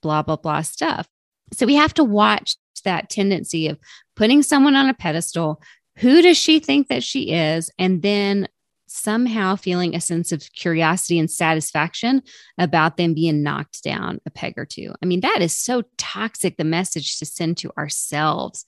blah, 0.03 0.23
blah, 0.23 0.37
blah 0.37 0.63
stuff. 0.63 1.09
So 1.53 1.67
we 1.67 1.75
have 1.75 1.95
to 1.95 2.05
watch 2.05 2.57
that 2.85 3.11
tendency 3.11 3.67
of 3.69 3.79
putting 4.17 4.43
someone 4.43 4.77
on 4.77 4.89
a 4.89 4.95
pedestal. 4.95 5.61
Who 5.97 6.23
does 6.23 6.39
she 6.39 6.61
think 6.61 6.89
that 6.89 7.03
she 7.03 7.33
is? 7.33 7.71
And 7.79 8.03
then 8.03 8.49
somehow 8.91 9.55
feeling 9.55 9.95
a 9.95 10.01
sense 10.01 10.33
of 10.33 10.53
curiosity 10.53 11.19
and 11.19 11.31
satisfaction 11.31 12.23
about 12.59 12.97
them 12.97 13.15
being 13.15 13.43
knocked 13.43 13.85
down 13.85 14.21
a 14.27 14.31
peg 14.31 14.55
or 14.57 14.67
two. 14.67 14.93
I 15.01 15.07
mean, 15.07 15.21
that 15.21 15.39
is 15.41 15.57
so 15.57 15.85
toxic, 15.97 16.57
the 16.57 16.65
message 16.65 17.19
to 17.19 17.25
send 17.27 17.57
to 17.59 17.71
ourselves. 17.79 18.65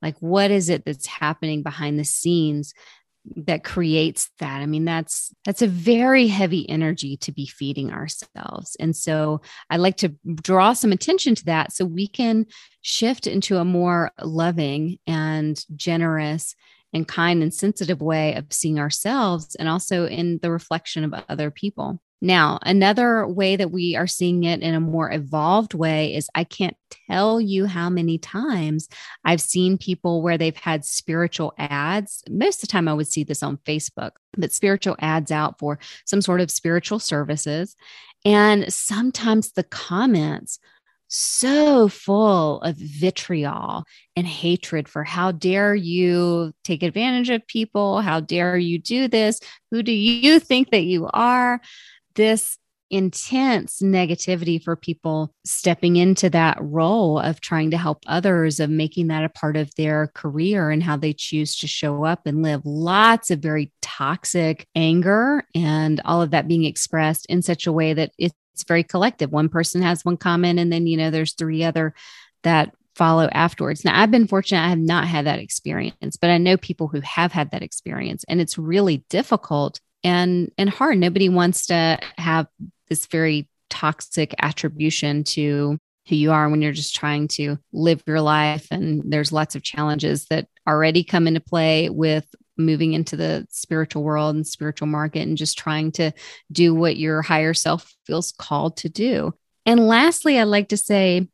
Like, 0.00 0.16
what 0.20 0.50
is 0.50 0.70
it 0.70 0.84
that's 0.86 1.06
happening 1.06 1.62
behind 1.62 1.98
the 1.98 2.04
scenes? 2.04 2.72
that 3.34 3.64
creates 3.64 4.30
that 4.38 4.60
i 4.60 4.66
mean 4.66 4.84
that's 4.84 5.34
that's 5.44 5.60
a 5.60 5.66
very 5.66 6.28
heavy 6.28 6.68
energy 6.70 7.16
to 7.16 7.32
be 7.32 7.44
feeding 7.44 7.90
ourselves 7.92 8.76
and 8.78 8.94
so 8.94 9.40
i 9.68 9.76
like 9.76 9.96
to 9.96 10.14
draw 10.42 10.72
some 10.72 10.92
attention 10.92 11.34
to 11.34 11.44
that 11.44 11.72
so 11.72 11.84
we 11.84 12.06
can 12.06 12.46
shift 12.82 13.26
into 13.26 13.56
a 13.56 13.64
more 13.64 14.12
loving 14.22 14.96
and 15.08 15.64
generous 15.74 16.54
and 16.92 17.06
kind 17.06 17.42
and 17.42 17.52
sensitive 17.52 18.00
way 18.00 18.34
of 18.34 18.46
seeing 18.50 18.78
ourselves 18.78 19.54
and 19.56 19.68
also 19.68 20.06
in 20.06 20.38
the 20.42 20.50
reflection 20.50 21.04
of 21.04 21.14
other 21.28 21.50
people. 21.50 22.00
Now, 22.22 22.58
another 22.62 23.26
way 23.26 23.56
that 23.56 23.70
we 23.70 23.94
are 23.94 24.06
seeing 24.06 24.44
it 24.44 24.62
in 24.62 24.74
a 24.74 24.80
more 24.80 25.12
evolved 25.12 25.74
way 25.74 26.14
is 26.14 26.30
I 26.34 26.44
can't 26.44 26.76
tell 27.10 27.40
you 27.40 27.66
how 27.66 27.90
many 27.90 28.16
times 28.16 28.88
I've 29.24 29.40
seen 29.40 29.76
people 29.76 30.22
where 30.22 30.38
they've 30.38 30.56
had 30.56 30.86
spiritual 30.86 31.52
ads. 31.58 32.24
Most 32.30 32.56
of 32.56 32.60
the 32.62 32.72
time, 32.72 32.88
I 32.88 32.94
would 32.94 33.06
see 33.06 33.22
this 33.22 33.42
on 33.42 33.58
Facebook, 33.58 34.12
but 34.36 34.52
spiritual 34.52 34.96
ads 34.98 35.30
out 35.30 35.58
for 35.58 35.78
some 36.06 36.22
sort 36.22 36.40
of 36.40 36.50
spiritual 36.50 37.00
services. 37.00 37.76
And 38.24 38.72
sometimes 38.72 39.52
the 39.52 39.64
comments 39.64 40.58
so 41.08 41.88
full 41.88 42.60
of 42.62 42.76
vitriol 42.76 43.84
and 44.16 44.26
hatred 44.26 44.88
for 44.88 45.04
how 45.04 45.32
dare 45.32 45.74
you 45.74 46.52
take 46.64 46.82
advantage 46.82 47.30
of 47.30 47.46
people? 47.46 48.00
How 48.00 48.20
dare 48.20 48.56
you 48.56 48.78
do 48.78 49.08
this? 49.08 49.40
Who 49.70 49.82
do 49.82 49.92
you 49.92 50.40
think 50.40 50.70
that 50.70 50.84
you 50.84 51.08
are? 51.12 51.60
This 52.14 52.58
intense 52.90 53.80
negativity 53.82 54.62
for 54.62 54.76
people 54.76 55.34
stepping 55.44 55.96
into 55.96 56.30
that 56.30 56.56
role 56.60 57.18
of 57.18 57.40
trying 57.40 57.70
to 57.72 57.76
help 57.76 57.98
others, 58.06 58.60
of 58.60 58.70
making 58.70 59.08
that 59.08 59.24
a 59.24 59.28
part 59.28 59.56
of 59.56 59.74
their 59.74 60.08
career 60.14 60.70
and 60.70 60.82
how 60.82 60.96
they 60.96 61.12
choose 61.12 61.56
to 61.56 61.66
show 61.66 62.04
up 62.04 62.26
and 62.26 62.42
live. 62.42 62.62
Lots 62.64 63.30
of 63.30 63.40
very 63.40 63.72
toxic 63.82 64.66
anger 64.74 65.44
and 65.54 66.00
all 66.04 66.22
of 66.22 66.30
that 66.30 66.48
being 66.48 66.64
expressed 66.64 67.26
in 67.26 67.42
such 67.42 67.66
a 67.66 67.72
way 67.72 67.92
that 67.92 68.12
it's 68.18 68.34
it's 68.56 68.64
very 68.64 68.82
collective. 68.82 69.30
One 69.30 69.50
person 69.50 69.82
has 69.82 70.02
one 70.02 70.16
comment, 70.16 70.58
and 70.58 70.72
then, 70.72 70.86
you 70.86 70.96
know, 70.96 71.10
there's 71.10 71.34
three 71.34 71.62
other 71.62 71.94
that 72.42 72.72
follow 72.94 73.28
afterwards. 73.32 73.84
Now, 73.84 74.00
I've 74.00 74.10
been 74.10 74.26
fortunate, 74.26 74.62
I 74.62 74.70
have 74.70 74.78
not 74.78 75.06
had 75.06 75.26
that 75.26 75.38
experience, 75.38 76.16
but 76.16 76.30
I 76.30 76.38
know 76.38 76.56
people 76.56 76.88
who 76.88 77.00
have 77.02 77.32
had 77.32 77.50
that 77.50 77.62
experience, 77.62 78.24
and 78.28 78.40
it's 78.40 78.56
really 78.56 79.04
difficult 79.10 79.78
and 80.02 80.50
and 80.56 80.70
hard. 80.70 80.96
Nobody 80.96 81.28
wants 81.28 81.66
to 81.66 81.98
have 82.16 82.46
this 82.88 83.04
very 83.04 83.46
toxic 83.68 84.34
attribution 84.40 85.22
to 85.24 85.76
who 86.08 86.16
you 86.16 86.32
are 86.32 86.48
when 86.48 86.62
you're 86.62 86.72
just 86.72 86.96
trying 86.96 87.28
to 87.28 87.58
live 87.74 88.02
your 88.06 88.22
life 88.22 88.68
and 88.70 89.02
there's 89.12 89.32
lots 89.32 89.56
of 89.56 89.62
challenges 89.62 90.26
that 90.26 90.46
already 90.66 91.02
come 91.02 91.26
into 91.26 91.40
play 91.40 91.90
with 91.90 92.24
moving 92.56 92.92
into 92.92 93.16
the 93.16 93.46
spiritual 93.50 94.02
world 94.02 94.34
and 94.34 94.46
spiritual 94.46 94.88
market 94.88 95.20
and 95.20 95.36
just 95.36 95.58
trying 95.58 95.92
to 95.92 96.12
do 96.50 96.74
what 96.74 96.96
your 96.96 97.22
higher 97.22 97.54
self 97.54 97.94
feels 98.06 98.32
called 98.32 98.76
to 98.78 98.88
do. 98.88 99.34
And 99.64 99.86
lastly, 99.86 100.38
I'd 100.38 100.44
like 100.44 100.68
to 100.68 100.76
say, 100.76 101.28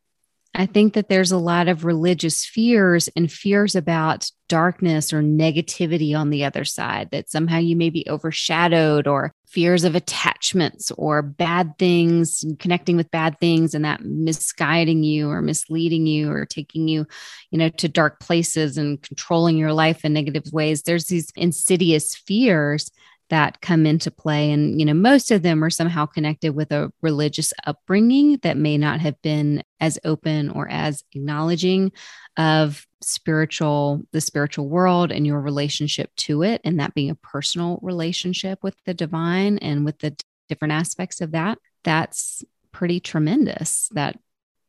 I 0.55 0.67
think 0.67 0.93
that 0.93 1.09
there's 1.09 1.31
a 1.31 1.37
lot 1.37 1.67
of 1.67 1.83
religious 1.83 2.45
fears 2.45 3.09
and 3.15 3.31
fears 3.31 3.75
about 3.75 4.29
darkness 4.47 5.11
or 5.11 5.23
negativity 5.23 6.15
on 6.15 6.29
the 6.29 6.45
other 6.45 6.63
side, 6.63 7.09
that 7.11 7.29
somehow 7.29 7.57
you 7.57 7.75
may 7.75 7.89
be 7.89 8.05
overshadowed, 8.07 9.07
or 9.07 9.33
fears 9.47 9.83
of 9.83 9.95
attachments 9.95 10.91
or 10.91 11.23
bad 11.23 11.77
things, 11.79 12.45
connecting 12.59 12.95
with 12.95 13.09
bad 13.09 13.39
things, 13.39 13.73
and 13.73 13.83
that 13.83 14.01
misguiding 14.03 15.03
you 15.03 15.29
or 15.29 15.41
misleading 15.41 16.05
you 16.05 16.29
or 16.29 16.45
taking 16.45 16.87
you, 16.87 17.07
you 17.49 17.57
know, 17.57 17.69
to 17.69 17.87
dark 17.87 18.19
places 18.19 18.77
and 18.77 19.01
controlling 19.01 19.57
your 19.57 19.73
life 19.73 20.05
in 20.05 20.13
negative 20.13 20.45
ways. 20.53 20.83
There's 20.83 21.05
these 21.05 21.31
insidious 21.35 22.15
fears 22.15 22.91
that 23.33 23.61
come 23.61 23.87
into 23.87 24.11
play. 24.11 24.51
And, 24.51 24.79
you 24.79 24.85
know, 24.85 24.93
most 24.93 25.31
of 25.31 25.41
them 25.41 25.63
are 25.63 25.71
somehow 25.71 26.05
connected 26.05 26.53
with 26.53 26.71
a 26.71 26.93
religious 27.01 27.51
upbringing 27.65 28.37
that 28.43 28.57
may 28.57 28.77
not 28.77 28.99
have 28.99 29.19
been 29.23 29.63
as 29.79 29.97
open 30.05 30.51
or 30.51 30.69
as 30.69 31.03
acknowledging 31.13 31.91
of 32.37 32.85
spiritual, 33.01 34.03
the 34.11 34.21
spiritual 34.21 34.69
world 34.69 35.11
and 35.11 35.25
your 35.25 35.41
relationship 35.41 36.11
to 36.15 36.43
it, 36.43 36.61
and 36.63 36.79
that 36.79 36.93
being 36.93 37.09
a 37.09 37.15
personal 37.15 37.79
relationship 37.81 38.59
with 38.61 38.75
the 38.85 38.93
divine 38.93 39.57
and 39.57 39.83
with 39.83 39.97
the 39.97 40.15
different 40.47 40.73
aspects 40.73 41.19
of 41.19 41.31
that. 41.31 41.57
That's 41.83 42.43
pretty 42.71 42.99
tremendous. 42.99 43.89
That 43.93 44.19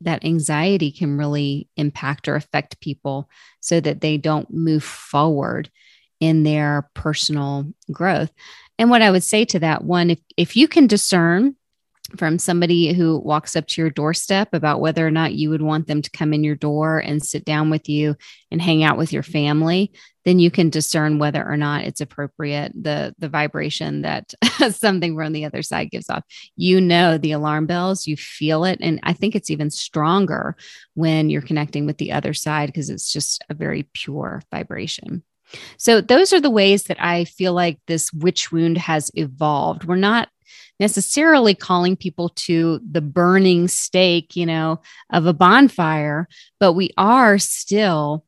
that 0.00 0.24
anxiety 0.24 0.90
can 0.90 1.18
really 1.18 1.68
impact 1.76 2.28
or 2.28 2.34
affect 2.34 2.80
people 2.80 3.28
so 3.60 3.80
that 3.80 4.00
they 4.00 4.16
don't 4.16 4.50
move 4.50 4.84
forward 4.84 5.70
in 6.20 6.42
their 6.42 6.88
personal 6.94 7.66
growth. 7.90 8.32
And 8.78 8.90
what 8.90 9.02
I 9.02 9.10
would 9.10 9.22
say 9.22 9.44
to 9.46 9.58
that 9.60 9.84
one, 9.84 10.10
if, 10.10 10.18
if 10.36 10.56
you 10.56 10.68
can 10.68 10.86
discern 10.86 11.56
from 12.18 12.38
somebody 12.38 12.92
who 12.92 13.18
walks 13.18 13.56
up 13.56 13.66
to 13.66 13.80
your 13.80 13.90
doorstep 13.90 14.52
about 14.52 14.80
whether 14.80 15.06
or 15.06 15.10
not 15.10 15.34
you 15.34 15.50
would 15.50 15.62
want 15.62 15.86
them 15.86 16.02
to 16.02 16.10
come 16.10 16.34
in 16.34 16.44
your 16.44 16.54
door 16.54 16.98
and 16.98 17.24
sit 17.24 17.44
down 17.44 17.70
with 17.70 17.88
you 17.88 18.14
and 18.50 18.60
hang 18.60 18.84
out 18.84 18.98
with 18.98 19.12
your 19.12 19.22
family 19.22 19.90
then 20.24 20.38
you 20.38 20.50
can 20.50 20.70
discern 20.70 21.18
whether 21.18 21.44
or 21.44 21.56
not 21.56 21.84
it's 21.84 22.00
appropriate 22.00 22.72
the 22.74 23.14
the 23.18 23.28
vibration 23.28 24.02
that 24.02 24.34
something 24.70 25.16
from 25.16 25.32
the 25.32 25.44
other 25.44 25.62
side 25.62 25.90
gives 25.90 26.10
off 26.10 26.24
you 26.56 26.80
know 26.80 27.16
the 27.16 27.32
alarm 27.32 27.66
bells 27.66 28.06
you 28.06 28.16
feel 28.16 28.64
it 28.64 28.78
and 28.82 29.00
i 29.02 29.12
think 29.12 29.34
it's 29.34 29.50
even 29.50 29.70
stronger 29.70 30.56
when 30.94 31.30
you're 31.30 31.42
connecting 31.42 31.86
with 31.86 31.98
the 31.98 32.12
other 32.12 32.34
side 32.34 32.66
because 32.66 32.90
it's 32.90 33.12
just 33.12 33.42
a 33.48 33.54
very 33.54 33.88
pure 33.94 34.42
vibration 34.50 35.22
so, 35.76 36.00
those 36.00 36.32
are 36.32 36.40
the 36.40 36.50
ways 36.50 36.84
that 36.84 37.02
I 37.02 37.24
feel 37.24 37.52
like 37.52 37.78
this 37.86 38.12
witch 38.12 38.50
wound 38.50 38.78
has 38.78 39.10
evolved. 39.14 39.84
We're 39.84 39.96
not 39.96 40.28
necessarily 40.80 41.54
calling 41.54 41.96
people 41.96 42.30
to 42.30 42.80
the 42.90 43.00
burning 43.00 43.68
stake, 43.68 44.34
you 44.36 44.46
know, 44.46 44.80
of 45.10 45.26
a 45.26 45.32
bonfire, 45.32 46.28
but 46.58 46.72
we 46.72 46.90
are 46.96 47.38
still 47.38 48.24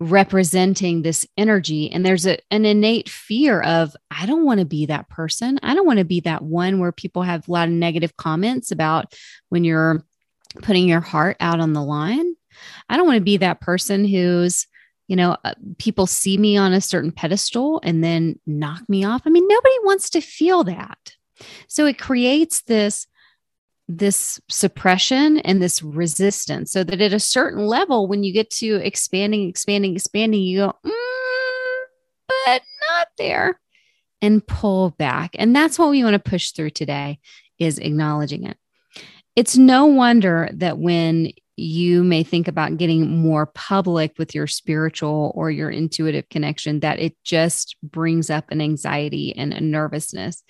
representing 0.00 1.02
this 1.02 1.26
energy. 1.36 1.90
And 1.90 2.04
there's 2.04 2.26
a, 2.26 2.38
an 2.50 2.64
innate 2.64 3.08
fear 3.08 3.60
of 3.60 3.94
i 4.10 4.26
don't 4.26 4.44
want 4.44 4.60
to 4.60 4.66
be 4.66 4.86
that 4.86 5.08
person. 5.08 5.60
I 5.62 5.74
don't 5.74 5.86
want 5.86 6.00
to 6.00 6.04
be 6.04 6.20
that 6.20 6.42
one 6.42 6.78
where 6.78 6.92
people 6.92 7.22
have 7.22 7.46
a 7.46 7.52
lot 7.52 7.68
of 7.68 7.74
negative 7.74 8.16
comments 8.16 8.72
about 8.72 9.14
when 9.48 9.64
you're 9.64 10.04
putting 10.62 10.88
your 10.88 11.00
heart 11.00 11.36
out 11.40 11.60
on 11.60 11.72
the 11.72 11.82
line. 11.82 12.34
I 12.88 12.96
don't 12.96 13.06
want 13.06 13.18
to 13.18 13.24
be 13.24 13.38
that 13.38 13.60
person 13.60 14.04
who's 14.04 14.66
you 15.12 15.16
know, 15.16 15.36
uh, 15.44 15.52
people 15.76 16.06
see 16.06 16.38
me 16.38 16.56
on 16.56 16.72
a 16.72 16.80
certain 16.80 17.12
pedestal 17.12 17.82
and 17.84 18.02
then 18.02 18.40
knock 18.46 18.88
me 18.88 19.04
off. 19.04 19.20
I 19.26 19.28
mean, 19.28 19.46
nobody 19.46 19.74
wants 19.82 20.08
to 20.08 20.22
feel 20.22 20.64
that. 20.64 21.16
So 21.68 21.84
it 21.84 21.98
creates 21.98 22.62
this 22.62 23.06
this 23.88 24.40
suppression 24.48 25.36
and 25.40 25.60
this 25.60 25.82
resistance 25.82 26.72
so 26.72 26.82
that 26.82 27.02
at 27.02 27.12
a 27.12 27.20
certain 27.20 27.66
level 27.66 28.06
when 28.06 28.24
you 28.24 28.32
get 28.32 28.48
to 28.48 28.76
expanding 28.76 29.50
expanding 29.50 29.94
expanding 29.94 30.40
you 30.40 30.60
go 30.60 30.72
mm, 30.86 31.82
but 32.46 32.62
not 32.88 33.08
there 33.18 33.60
and 34.22 34.46
pull 34.46 34.90
back 34.90 35.32
and 35.34 35.54
that's 35.54 35.78
what 35.78 35.90
we 35.90 36.02
want 36.02 36.14
to 36.14 36.30
push 36.30 36.52
through 36.52 36.70
today 36.70 37.18
is 37.58 37.76
acknowledging 37.78 38.46
it 38.46 38.56
it's 39.34 39.58
no 39.58 39.84
wonder 39.84 40.48
that 40.54 40.78
when 40.78 41.32
you 41.56 42.02
may 42.02 42.22
think 42.22 42.48
about 42.48 42.78
getting 42.78 43.18
more 43.18 43.46
public 43.46 44.14
with 44.18 44.34
your 44.34 44.46
spiritual 44.46 45.32
or 45.34 45.50
your 45.50 45.70
intuitive 45.70 46.28
connection, 46.28 46.80
that 46.80 46.98
it 46.98 47.14
just 47.24 47.76
brings 47.82 48.30
up 48.30 48.50
an 48.50 48.60
anxiety 48.60 49.36
and 49.36 49.52
a 49.52 49.60
nervousness. 49.60 50.42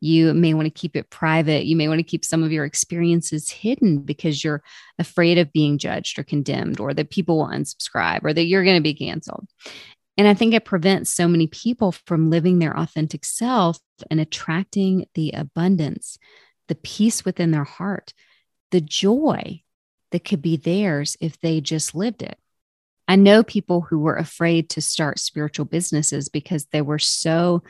You 0.00 0.32
may 0.34 0.54
want 0.54 0.66
to 0.66 0.70
keep 0.70 0.96
it 0.96 1.10
private. 1.10 1.66
You 1.66 1.76
may 1.76 1.88
want 1.88 1.98
to 1.98 2.04
keep 2.04 2.24
some 2.24 2.42
of 2.42 2.52
your 2.52 2.64
experiences 2.64 3.50
hidden 3.50 4.00
because 4.00 4.44
you're 4.44 4.62
afraid 4.98 5.38
of 5.38 5.52
being 5.52 5.78
judged 5.78 6.18
or 6.18 6.24
condemned, 6.24 6.80
or 6.80 6.94
that 6.94 7.10
people 7.10 7.38
will 7.38 7.48
unsubscribe, 7.48 8.24
or 8.24 8.32
that 8.32 8.46
you're 8.46 8.64
going 8.64 8.76
to 8.76 8.82
be 8.82 8.94
canceled. 8.94 9.48
And 10.16 10.26
I 10.26 10.34
think 10.34 10.54
it 10.54 10.64
prevents 10.64 11.12
so 11.12 11.28
many 11.28 11.46
people 11.46 11.92
from 11.92 12.30
living 12.30 12.58
their 12.58 12.76
authentic 12.76 13.24
self 13.24 13.78
and 14.10 14.20
attracting 14.20 15.06
the 15.14 15.30
abundance, 15.30 16.18
the 16.66 16.74
peace 16.74 17.24
within 17.24 17.52
their 17.52 17.64
heart, 17.64 18.12
the 18.72 18.80
joy 18.80 19.62
that 20.10 20.24
could 20.24 20.42
be 20.42 20.56
theirs 20.56 21.16
if 21.20 21.38
they 21.40 21.60
just 21.60 21.94
lived 21.94 22.22
it. 22.22 22.38
I 23.06 23.16
know 23.16 23.42
people 23.42 23.82
who 23.82 23.98
were 23.98 24.16
afraid 24.16 24.68
to 24.70 24.82
start 24.82 25.18
spiritual 25.18 25.64
businesses 25.64 26.28
because 26.28 26.66
they 26.66 26.82
were 26.82 26.98
so 26.98 27.62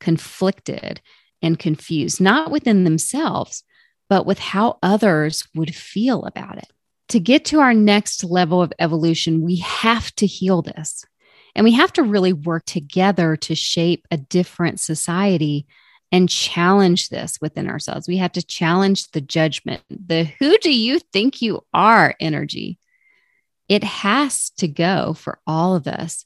conflicted 0.00 1.00
and 1.42 1.58
confused, 1.58 2.20
not 2.20 2.50
within 2.50 2.84
themselves, 2.84 3.62
but 4.08 4.26
with 4.26 4.38
how 4.38 4.78
others 4.82 5.46
would 5.54 5.74
feel 5.74 6.24
about 6.24 6.58
it. 6.58 6.66
To 7.10 7.20
get 7.20 7.44
to 7.46 7.60
our 7.60 7.74
next 7.74 8.24
level 8.24 8.60
of 8.60 8.72
evolution, 8.78 9.42
we 9.42 9.56
have 9.56 10.14
to 10.16 10.26
heal 10.26 10.62
this. 10.62 11.04
And 11.54 11.64
we 11.64 11.72
have 11.72 11.92
to 11.94 12.02
really 12.02 12.32
work 12.32 12.64
together 12.64 13.36
to 13.36 13.54
shape 13.54 14.06
a 14.10 14.16
different 14.16 14.80
society 14.80 15.66
and 16.12 16.28
challenge 16.28 17.08
this 17.08 17.38
within 17.40 17.68
ourselves. 17.68 18.08
We 18.08 18.16
have 18.18 18.32
to 18.32 18.42
challenge 18.42 19.10
the 19.10 19.20
judgment, 19.20 19.82
the 19.88 20.24
who 20.24 20.58
do 20.58 20.74
you 20.74 20.98
think 20.98 21.40
you 21.40 21.64
are 21.72 22.14
energy. 22.18 22.78
It 23.68 23.84
has 23.84 24.50
to 24.58 24.66
go 24.66 25.14
for 25.14 25.38
all 25.46 25.76
of 25.76 25.86
us 25.86 26.24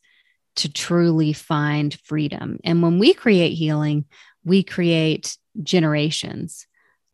to 0.57 0.73
truly 0.73 1.33
find 1.33 1.99
freedom. 2.05 2.59
And 2.65 2.83
when 2.83 2.99
we 2.99 3.13
create 3.13 3.55
healing, 3.55 4.07
we 4.45 4.63
create 4.63 5.37
generations 5.63 6.67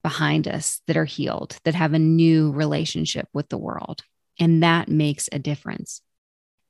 behind 0.03 0.47
us 0.47 0.81
that 0.87 0.97
are 0.97 1.05
healed, 1.05 1.59
that 1.65 1.75
have 1.75 1.95
a 1.95 1.99
new 1.99 2.53
relationship 2.53 3.29
with 3.33 3.49
the 3.49 3.59
world. 3.59 4.03
And 4.39 4.63
that 4.63 4.89
makes 4.89 5.29
a 5.33 5.39
difference. 5.39 6.01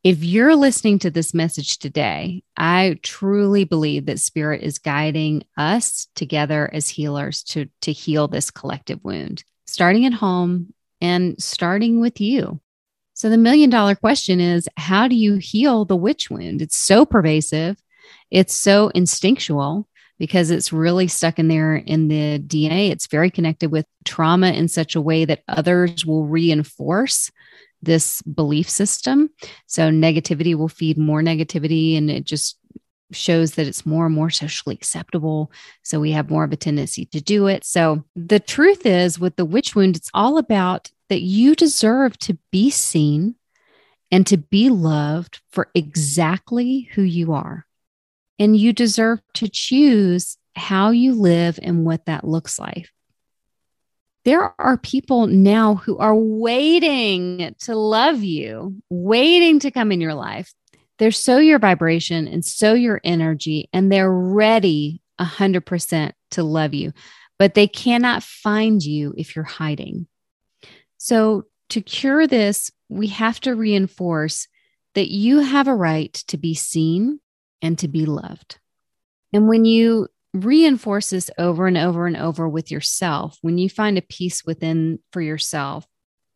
If 0.02 0.24
you're 0.24 0.56
listening 0.56 0.98
to 1.00 1.10
this 1.10 1.34
message 1.34 1.78
today, 1.78 2.42
I 2.56 2.98
truly 3.02 3.64
believe 3.64 4.06
that 4.06 4.18
Spirit 4.18 4.62
is 4.62 4.78
guiding 4.78 5.42
us 5.58 6.08
together 6.14 6.70
as 6.72 6.88
healers 6.88 7.42
to, 7.44 7.68
to 7.82 7.92
heal 7.92 8.26
this 8.26 8.50
collective 8.50 9.00
wound, 9.04 9.44
starting 9.66 10.06
at 10.06 10.14
home 10.14 10.72
and 11.02 11.34
starting 11.42 12.00
with 12.00 12.18
you. 12.18 12.62
So, 13.12 13.28
the 13.28 13.36
million 13.36 13.68
dollar 13.68 13.94
question 13.94 14.40
is 14.40 14.66
how 14.78 15.06
do 15.06 15.16
you 15.16 15.34
heal 15.34 15.84
the 15.84 15.96
witch 15.96 16.30
wound? 16.30 16.62
It's 16.62 16.78
so 16.78 17.04
pervasive, 17.04 17.76
it's 18.30 18.56
so 18.56 18.88
instinctual 18.94 19.86
because 20.18 20.50
it's 20.50 20.72
really 20.72 21.08
stuck 21.08 21.38
in 21.38 21.48
there 21.48 21.76
in 21.76 22.08
the 22.08 22.38
DNA. 22.38 22.90
It's 22.90 23.06
very 23.06 23.30
connected 23.30 23.70
with 23.70 23.84
trauma 24.06 24.52
in 24.52 24.68
such 24.68 24.94
a 24.94 25.00
way 25.00 25.26
that 25.26 25.42
others 25.46 26.06
will 26.06 26.24
reinforce 26.24 27.30
this 27.82 28.22
belief 28.22 28.68
system. 28.68 29.30
So 29.66 29.90
negativity 29.90 30.54
will 30.54 30.68
feed 30.68 30.98
more 30.98 31.22
negativity 31.22 31.96
and 31.96 32.10
it 32.10 32.24
just 32.24 32.58
shows 33.12 33.52
that 33.52 33.66
it's 33.66 33.86
more 33.86 34.06
and 34.06 34.14
more 34.14 34.30
socially 34.30 34.74
acceptable. 34.74 35.50
So 35.82 36.00
we 36.00 36.12
have 36.12 36.30
more 36.30 36.44
of 36.44 36.52
a 36.52 36.56
tendency 36.56 37.06
to 37.06 37.20
do 37.20 37.46
it. 37.46 37.64
So 37.64 38.04
the 38.14 38.40
truth 38.40 38.86
is, 38.86 39.18
with 39.18 39.36
the 39.36 39.44
witch 39.44 39.74
wound, 39.74 39.96
it's 39.96 40.10
all 40.14 40.38
about 40.38 40.90
that 41.08 41.22
you 41.22 41.54
deserve 41.54 42.16
to 42.18 42.38
be 42.52 42.70
seen 42.70 43.34
and 44.12 44.26
to 44.26 44.36
be 44.36 44.70
loved 44.70 45.40
for 45.50 45.70
exactly 45.74 46.88
who 46.94 47.02
you 47.02 47.32
are. 47.32 47.66
And 48.38 48.56
you 48.56 48.72
deserve 48.72 49.20
to 49.34 49.48
choose 49.48 50.36
how 50.56 50.90
you 50.90 51.14
live 51.14 51.58
and 51.62 51.84
what 51.84 52.06
that 52.06 52.24
looks 52.24 52.58
like 52.58 52.88
there 54.24 54.54
are 54.60 54.76
people 54.76 55.26
now 55.26 55.76
who 55.76 55.96
are 55.98 56.14
waiting 56.14 57.54
to 57.60 57.74
love 57.74 58.22
you, 58.22 58.76
waiting 58.90 59.58
to 59.60 59.70
come 59.70 59.92
in 59.92 60.00
your 60.00 60.14
life. 60.14 60.52
They're 60.98 61.10
so 61.10 61.38
your 61.38 61.58
vibration 61.58 62.28
and 62.28 62.44
so 62.44 62.74
your 62.74 63.00
energy, 63.02 63.70
and 63.72 63.90
they're 63.90 64.12
ready 64.12 65.00
100% 65.18 66.12
to 66.32 66.42
love 66.42 66.74
you, 66.74 66.92
but 67.38 67.54
they 67.54 67.66
cannot 67.66 68.22
find 68.22 68.82
you 68.82 69.14
if 69.16 69.34
you're 69.34 69.44
hiding. 69.44 70.06
So, 70.98 71.44
to 71.70 71.80
cure 71.80 72.26
this, 72.26 72.70
we 72.88 73.06
have 73.08 73.40
to 73.40 73.54
reinforce 73.54 74.48
that 74.94 75.08
you 75.08 75.38
have 75.38 75.68
a 75.68 75.74
right 75.74 76.12
to 76.26 76.36
be 76.36 76.52
seen 76.54 77.20
and 77.62 77.78
to 77.78 77.88
be 77.88 78.06
loved. 78.06 78.58
And 79.32 79.48
when 79.48 79.64
you 79.64 80.08
reinforce 80.32 81.10
this 81.10 81.30
over 81.38 81.66
and 81.66 81.76
over 81.76 82.06
and 82.06 82.16
over 82.16 82.48
with 82.48 82.70
yourself, 82.70 83.38
when 83.42 83.58
you 83.58 83.68
find 83.68 83.98
a 83.98 84.02
peace 84.02 84.44
within 84.44 84.98
for 85.12 85.20
yourself, 85.20 85.86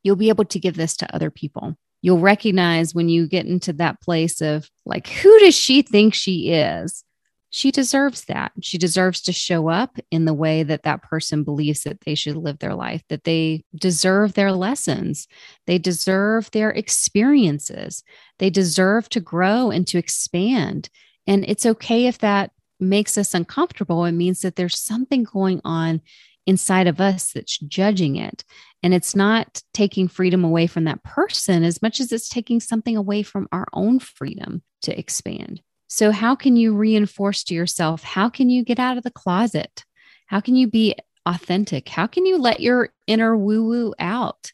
you'll 0.02 0.16
be 0.16 0.28
able 0.28 0.44
to 0.46 0.58
give 0.58 0.76
this 0.76 0.96
to 0.98 1.14
other 1.14 1.30
people. 1.30 1.76
You'll 2.02 2.18
recognize 2.18 2.94
when 2.94 3.08
you 3.08 3.26
get 3.26 3.46
into 3.46 3.72
that 3.74 4.00
place 4.00 4.40
of 4.40 4.68
like, 4.84 5.08
who 5.08 5.38
does 5.38 5.54
she 5.54 5.82
think 5.82 6.12
she 6.12 6.50
is? 6.50 7.02
She 7.48 7.70
deserves 7.70 8.24
that. 8.24 8.50
She 8.62 8.78
deserves 8.78 9.22
to 9.22 9.32
show 9.32 9.68
up 9.68 9.96
in 10.10 10.24
the 10.24 10.34
way 10.34 10.64
that 10.64 10.82
that 10.82 11.02
person 11.02 11.44
believes 11.44 11.84
that 11.84 12.00
they 12.00 12.16
should 12.16 12.36
live 12.36 12.58
their 12.58 12.74
life, 12.74 13.02
that 13.08 13.22
they 13.22 13.64
deserve 13.76 14.34
their 14.34 14.50
lessons, 14.50 15.28
they 15.66 15.78
deserve 15.78 16.50
their 16.50 16.70
experiences, 16.70 18.02
they 18.40 18.50
deserve 18.50 19.08
to 19.10 19.20
grow 19.20 19.70
and 19.70 19.86
to 19.86 19.98
expand. 19.98 20.90
And 21.28 21.44
it's 21.46 21.64
okay 21.64 22.06
if 22.06 22.18
that 22.18 22.50
makes 22.80 23.16
us 23.16 23.34
uncomfortable, 23.34 24.04
it 24.04 24.12
means 24.12 24.40
that 24.40 24.56
there's 24.56 24.78
something 24.78 25.24
going 25.24 25.60
on 25.64 26.00
inside 26.46 26.86
of 26.86 27.00
us 27.00 27.32
that's 27.32 27.58
judging 27.58 28.16
it. 28.16 28.44
And 28.82 28.92
it's 28.92 29.16
not 29.16 29.62
taking 29.72 30.08
freedom 30.08 30.44
away 30.44 30.66
from 30.66 30.84
that 30.84 31.02
person 31.02 31.64
as 31.64 31.80
much 31.80 32.00
as 32.00 32.12
it's 32.12 32.28
taking 32.28 32.60
something 32.60 32.96
away 32.96 33.22
from 33.22 33.48
our 33.50 33.66
own 33.72 33.98
freedom 33.98 34.62
to 34.82 34.98
expand. 34.98 35.62
So, 35.88 36.10
how 36.10 36.34
can 36.34 36.56
you 36.56 36.74
reinforce 36.74 37.44
to 37.44 37.54
yourself? 37.54 38.02
How 38.02 38.28
can 38.28 38.50
you 38.50 38.64
get 38.64 38.78
out 38.78 38.96
of 38.96 39.04
the 39.04 39.10
closet? 39.10 39.84
How 40.26 40.40
can 40.40 40.56
you 40.56 40.66
be 40.66 40.96
authentic? 41.26 41.88
How 41.88 42.06
can 42.06 42.26
you 42.26 42.38
let 42.38 42.60
your 42.60 42.90
inner 43.06 43.36
woo 43.36 43.64
woo 43.64 43.94
out 43.98 44.52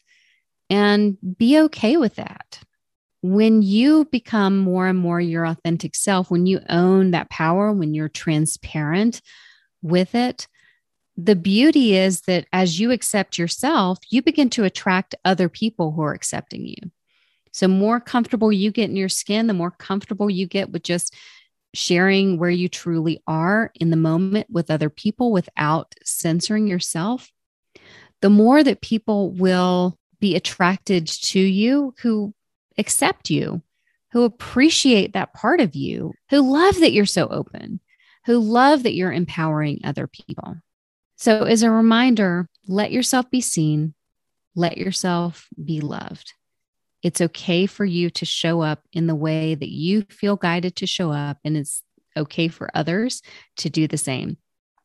and 0.69 1.17
be 1.37 1.59
okay 1.61 1.97
with 1.97 2.15
that? 2.15 2.59
When 3.21 3.61
you 3.61 4.05
become 4.05 4.57
more 4.57 4.87
and 4.87 4.97
more 4.97 5.21
your 5.21 5.45
authentic 5.45 5.95
self, 5.95 6.31
when 6.31 6.45
you 6.45 6.59
own 6.69 7.11
that 7.11 7.29
power, 7.29 7.71
when 7.71 7.93
you're 7.93 8.09
transparent 8.09 9.21
with 9.81 10.15
it, 10.15 10.47
the 11.17 11.35
beauty 11.35 11.95
is 11.95 12.21
that 12.21 12.47
as 12.51 12.79
you 12.79 12.91
accept 12.91 13.37
yourself, 13.37 13.99
you 14.09 14.21
begin 14.21 14.49
to 14.51 14.63
attract 14.63 15.13
other 15.23 15.49
people 15.49 15.91
who 15.91 16.01
are 16.01 16.13
accepting 16.13 16.65
you. 16.65 16.91
So, 17.51 17.67
more 17.67 17.99
comfortable 17.99 18.51
you 18.51 18.71
get 18.71 18.89
in 18.89 18.95
your 18.95 19.09
skin, 19.09 19.47
the 19.47 19.53
more 19.53 19.71
comfortable 19.71 20.29
you 20.29 20.47
get 20.47 20.71
with 20.71 20.83
just 20.83 21.13
sharing 21.73 22.37
where 22.37 22.49
you 22.49 22.69
truly 22.69 23.21
are 23.27 23.71
in 23.75 23.91
the 23.91 23.97
moment 23.97 24.47
with 24.49 24.71
other 24.71 24.89
people 24.89 25.31
without 25.31 25.93
censoring 26.03 26.67
yourself, 26.67 27.29
the 28.21 28.29
more 28.29 28.63
that 28.63 28.81
people 28.81 29.31
will 29.31 29.97
be 30.19 30.35
attracted 30.35 31.07
to 31.07 31.39
you 31.39 31.93
who 32.01 32.33
accept 32.77 33.29
you, 33.29 33.61
who 34.11 34.23
appreciate 34.23 35.13
that 35.13 35.33
part 35.33 35.61
of 35.61 35.75
you, 35.75 36.13
who 36.29 36.41
love 36.41 36.79
that 36.79 36.91
you're 36.91 37.05
so 37.05 37.27
open, 37.27 37.79
who 38.25 38.37
love 38.39 38.83
that 38.83 38.93
you're 38.93 39.11
empowering 39.11 39.79
other 39.83 40.07
people. 40.07 40.57
So, 41.15 41.43
as 41.43 41.63
a 41.63 41.71
reminder, 41.71 42.49
let 42.67 42.91
yourself 42.91 43.29
be 43.29 43.41
seen, 43.41 43.93
let 44.55 44.77
yourself 44.77 45.47
be 45.63 45.79
loved. 45.79 46.33
It's 47.03 47.21
okay 47.21 47.65
for 47.65 47.85
you 47.85 48.09
to 48.11 48.25
show 48.25 48.61
up 48.61 48.83
in 48.93 49.07
the 49.07 49.15
way 49.15 49.55
that 49.55 49.69
you 49.69 50.03
feel 50.03 50.35
guided 50.35 50.75
to 50.77 50.87
show 50.87 51.11
up, 51.11 51.37
and 51.43 51.57
it's 51.57 51.83
okay 52.17 52.47
for 52.47 52.69
others 52.73 53.21
to 53.57 53.69
do 53.69 53.87
the 53.87 53.97
same. 53.97 54.37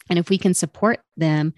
And 0.09 0.19
if 0.19 0.31
we 0.31 0.39
can 0.39 0.55
support 0.55 1.01
them 1.17 1.55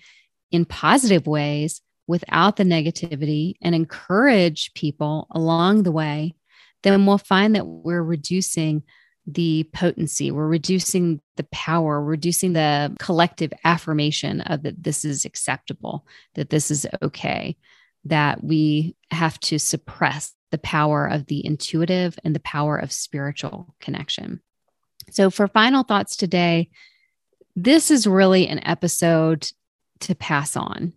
in 0.50 0.64
positive 0.64 1.26
ways, 1.26 1.82
without 2.08 2.56
the 2.56 2.64
negativity 2.64 3.54
and 3.62 3.74
encourage 3.74 4.74
people 4.74 5.28
along 5.30 5.84
the 5.84 5.92
way, 5.92 6.34
then 6.82 7.06
we'll 7.06 7.18
find 7.18 7.54
that 7.54 7.66
we're 7.66 8.02
reducing 8.02 8.82
the 9.26 9.68
potency, 9.74 10.30
we're 10.30 10.48
reducing 10.48 11.20
the 11.36 11.46
power, 11.52 12.02
reducing 12.02 12.54
the 12.54 12.96
collective 12.98 13.52
affirmation 13.62 14.40
of 14.40 14.62
that 14.62 14.82
this 14.82 15.04
is 15.04 15.26
acceptable, 15.26 16.06
that 16.34 16.48
this 16.48 16.70
is 16.70 16.86
okay, 17.02 17.56
that 18.06 18.42
we 18.42 18.96
have 19.10 19.38
to 19.40 19.58
suppress 19.58 20.32
the 20.50 20.58
power 20.58 21.06
of 21.06 21.26
the 21.26 21.44
intuitive 21.44 22.18
and 22.24 22.34
the 22.34 22.40
power 22.40 22.78
of 22.78 22.90
spiritual 22.90 23.74
connection. 23.80 24.40
So, 25.10 25.30
for 25.30 25.46
final 25.46 25.82
thoughts 25.82 26.16
today, 26.16 26.70
this 27.54 27.90
is 27.90 28.06
really 28.06 28.48
an 28.48 28.66
episode 28.66 29.46
to 30.00 30.14
pass 30.14 30.56
on 30.56 30.94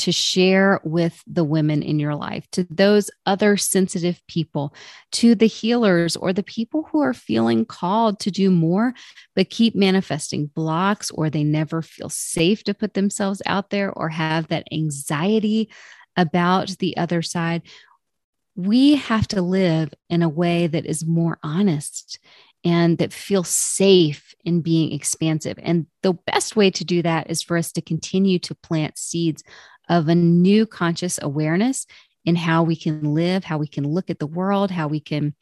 to 0.00 0.12
share 0.12 0.80
with 0.82 1.22
the 1.26 1.44
women 1.44 1.82
in 1.82 1.98
your 1.98 2.14
life, 2.14 2.50
to 2.52 2.66
those 2.70 3.10
other 3.26 3.56
sensitive 3.56 4.20
people, 4.28 4.74
to 5.12 5.34
the 5.34 5.46
healers 5.46 6.16
or 6.16 6.32
the 6.32 6.42
people 6.42 6.88
who 6.90 7.00
are 7.00 7.12
feeling 7.12 7.66
called 7.66 8.18
to 8.20 8.30
do 8.30 8.50
more, 8.50 8.94
but 9.36 9.50
keep 9.50 9.74
manifesting 9.74 10.46
blocks 10.46 11.10
or 11.10 11.28
they 11.28 11.44
never 11.44 11.82
feel 11.82 12.08
safe 12.08 12.64
to 12.64 12.72
put 12.72 12.94
themselves 12.94 13.42
out 13.44 13.68
there 13.68 13.92
or 13.92 14.08
have 14.08 14.48
that 14.48 14.66
anxiety 14.72 15.70
about 16.16 16.70
the 16.78 16.96
other 16.96 17.20
side. 17.20 17.60
We 18.56 18.96
have 18.96 19.28
to 19.28 19.42
live 19.42 19.92
in 20.08 20.22
a 20.22 20.28
way 20.28 20.66
that 20.66 20.86
is 20.86 21.04
more 21.06 21.38
honest 21.42 22.18
and 22.64 22.98
that 22.98 23.12
feel 23.12 23.44
safe 23.44 24.34
in 24.44 24.60
being 24.60 24.92
expansive. 24.92 25.58
And 25.62 25.86
the 26.02 26.12
best 26.12 26.56
way 26.56 26.70
to 26.70 26.84
do 26.84 27.02
that 27.02 27.30
is 27.30 27.42
for 27.42 27.56
us 27.56 27.72
to 27.72 27.82
continue 27.82 28.38
to 28.40 28.54
plant 28.54 28.98
seeds 28.98 29.42
of 29.90 30.08
a 30.08 30.14
new 30.14 30.64
conscious 30.64 31.18
awareness 31.20 31.86
in 32.24 32.36
how 32.36 32.62
we 32.62 32.76
can 32.76 33.14
live, 33.14 33.44
how 33.44 33.58
we 33.58 33.66
can 33.66 33.86
look 33.86 34.08
at 34.08 34.18
the 34.18 34.26
world, 34.26 34.70
how 34.70 34.88
we 34.88 35.00
can 35.00 35.34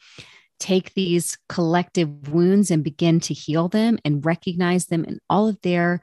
take 0.59 0.95
these 0.95 1.39
collective 1.49 2.29
wounds 2.29 2.73
and 2.73 2.83
begin 2.83 3.21
to 3.21 3.35
heal 3.35 3.69
them 3.69 3.99
and 4.05 4.25
recognize 4.27 4.87
them 4.87 5.05
in 5.05 5.21
all 5.31 5.47
of 5.47 5.61
their 5.63 6.01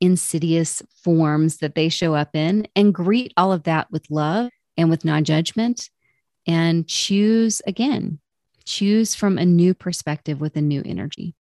insidious 0.00 0.80
forms 1.02 1.58
that 1.58 1.74
they 1.74 1.90
show 1.90 2.14
up 2.14 2.34
in 2.34 2.66
and 2.74 2.94
greet 2.94 3.34
all 3.36 3.52
of 3.52 3.64
that 3.64 3.90
with 3.90 4.10
love 4.10 4.50
and 4.78 4.88
with 4.88 5.04
non 5.04 5.24
judgment 5.24 5.90
and 6.46 6.88
choose 6.88 7.60
again 7.66 8.18
choose 8.68 9.14
from 9.14 9.38
a 9.38 9.46
new 9.46 9.74
perspective 9.74 10.40
with 10.40 10.54
a 10.56 10.60
new 10.60 10.82
energy. 10.84 11.34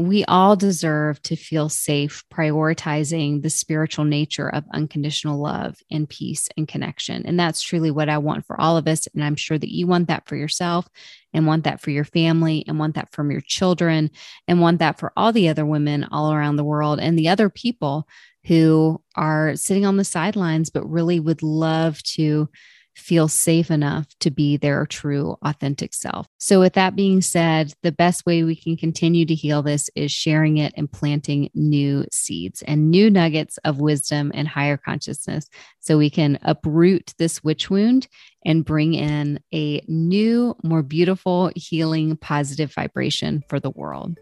We 0.00 0.24
all 0.26 0.54
deserve 0.54 1.20
to 1.22 1.34
feel 1.34 1.68
safe 1.68 2.22
prioritizing 2.32 3.42
the 3.42 3.50
spiritual 3.50 4.04
nature 4.04 4.48
of 4.48 4.64
unconditional 4.72 5.40
love 5.40 5.76
and 5.90 6.08
peace 6.08 6.48
and 6.56 6.68
connection. 6.68 7.26
And 7.26 7.38
that's 7.38 7.60
truly 7.60 7.90
what 7.90 8.08
I 8.08 8.18
want 8.18 8.46
for 8.46 8.60
all 8.60 8.76
of 8.76 8.86
us. 8.86 9.08
And 9.08 9.24
I'm 9.24 9.34
sure 9.34 9.58
that 9.58 9.74
you 9.74 9.88
want 9.88 10.06
that 10.06 10.28
for 10.28 10.36
yourself 10.36 10.86
and 11.34 11.48
want 11.48 11.64
that 11.64 11.80
for 11.80 11.90
your 11.90 12.04
family 12.04 12.64
and 12.68 12.78
want 12.78 12.94
that 12.94 13.10
from 13.12 13.32
your 13.32 13.40
children 13.40 14.10
and 14.46 14.60
want 14.60 14.78
that 14.78 15.00
for 15.00 15.12
all 15.16 15.32
the 15.32 15.48
other 15.48 15.66
women 15.66 16.04
all 16.04 16.32
around 16.32 16.56
the 16.56 16.64
world 16.64 17.00
and 17.00 17.18
the 17.18 17.28
other 17.28 17.50
people 17.50 18.06
who 18.44 19.02
are 19.16 19.56
sitting 19.56 19.84
on 19.84 19.96
the 19.96 20.04
sidelines, 20.04 20.70
but 20.70 20.88
really 20.88 21.18
would 21.18 21.42
love 21.42 22.00
to 22.04 22.48
feel 22.98 23.28
safe 23.28 23.70
enough 23.70 24.06
to 24.20 24.30
be 24.30 24.56
their 24.56 24.84
true, 24.86 25.36
authentic 25.42 25.94
self. 25.94 26.26
So, 26.38 26.60
with 26.60 26.74
that 26.74 26.96
being 26.96 27.22
said, 27.22 27.72
the 27.82 27.92
best 27.92 28.26
way 28.26 28.42
we 28.42 28.56
can 28.56 28.76
continue 28.76 29.24
to 29.26 29.34
heal 29.34 29.62
this 29.62 29.88
is 29.94 30.12
sharing 30.12 30.58
it 30.58 30.72
and 30.76 30.90
planting 30.90 31.50
new 31.54 32.04
seeds 32.10 32.62
and 32.62 32.90
new 32.90 33.10
nuggets 33.10 33.58
of 33.58 33.80
wisdom 33.80 34.30
and 34.34 34.48
higher 34.48 34.76
consciousness 34.76 35.48
so 35.80 35.96
we 35.96 36.10
can 36.10 36.38
uproot 36.42 37.14
this 37.18 37.42
witch 37.42 37.70
wound 37.70 38.08
and 38.44 38.64
bring 38.64 38.94
in 38.94 39.40
a 39.52 39.80
new, 39.88 40.56
more 40.62 40.82
beautiful, 40.82 41.50
healing, 41.54 42.16
positive 42.16 42.72
vibration 42.72 43.42
for 43.48 43.60
the 43.60 43.70
world. 43.70 44.18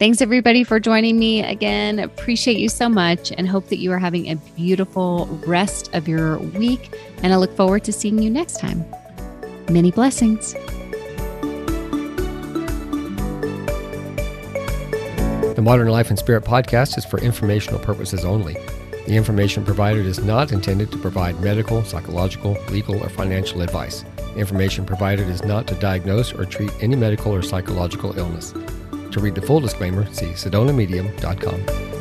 Thanks 0.00 0.20
everybody 0.20 0.64
for 0.64 0.80
joining 0.80 1.20
me 1.20 1.40
again. 1.40 2.00
Appreciate 2.00 2.56
you 2.56 2.68
so 2.68 2.88
much 2.88 3.30
and 3.30 3.48
hope 3.48 3.68
that 3.68 3.78
you 3.78 3.92
are 3.92 3.98
having 3.98 4.28
a 4.28 4.34
beautiful 4.56 5.26
rest 5.46 5.88
of 5.94 6.08
your 6.08 6.38
week. 6.38 6.92
And 7.22 7.32
I 7.32 7.36
look 7.36 7.54
forward 7.56 7.84
to 7.84 7.92
seeing 7.92 8.20
you 8.20 8.28
next 8.28 8.58
time. 8.58 8.84
Many 9.70 9.92
blessings. 9.92 10.54
The 15.54 15.62
Modern 15.62 15.86
Life 15.86 16.10
and 16.10 16.18
Spirit 16.18 16.42
podcast 16.42 16.98
is 16.98 17.04
for 17.04 17.20
informational 17.20 17.78
purposes 17.78 18.24
only. 18.24 18.54
The 19.06 19.14
information 19.14 19.64
provided 19.64 20.06
is 20.06 20.18
not 20.18 20.50
intended 20.50 20.90
to 20.90 20.98
provide 20.98 21.40
medical, 21.40 21.84
psychological, 21.84 22.56
legal, 22.68 23.00
or 23.00 23.08
financial 23.08 23.62
advice. 23.62 24.04
Information 24.34 24.84
provided 24.84 25.28
is 25.28 25.44
not 25.44 25.68
to 25.68 25.76
diagnose 25.76 26.34
or 26.34 26.44
treat 26.44 26.72
any 26.80 26.96
medical 26.96 27.32
or 27.32 27.42
psychological 27.42 28.18
illness. 28.18 28.52
To 29.14 29.20
read 29.20 29.36
the 29.36 29.42
full 29.42 29.60
disclaimer, 29.60 30.12
see 30.12 30.32
sedonamedium.com. 30.32 31.93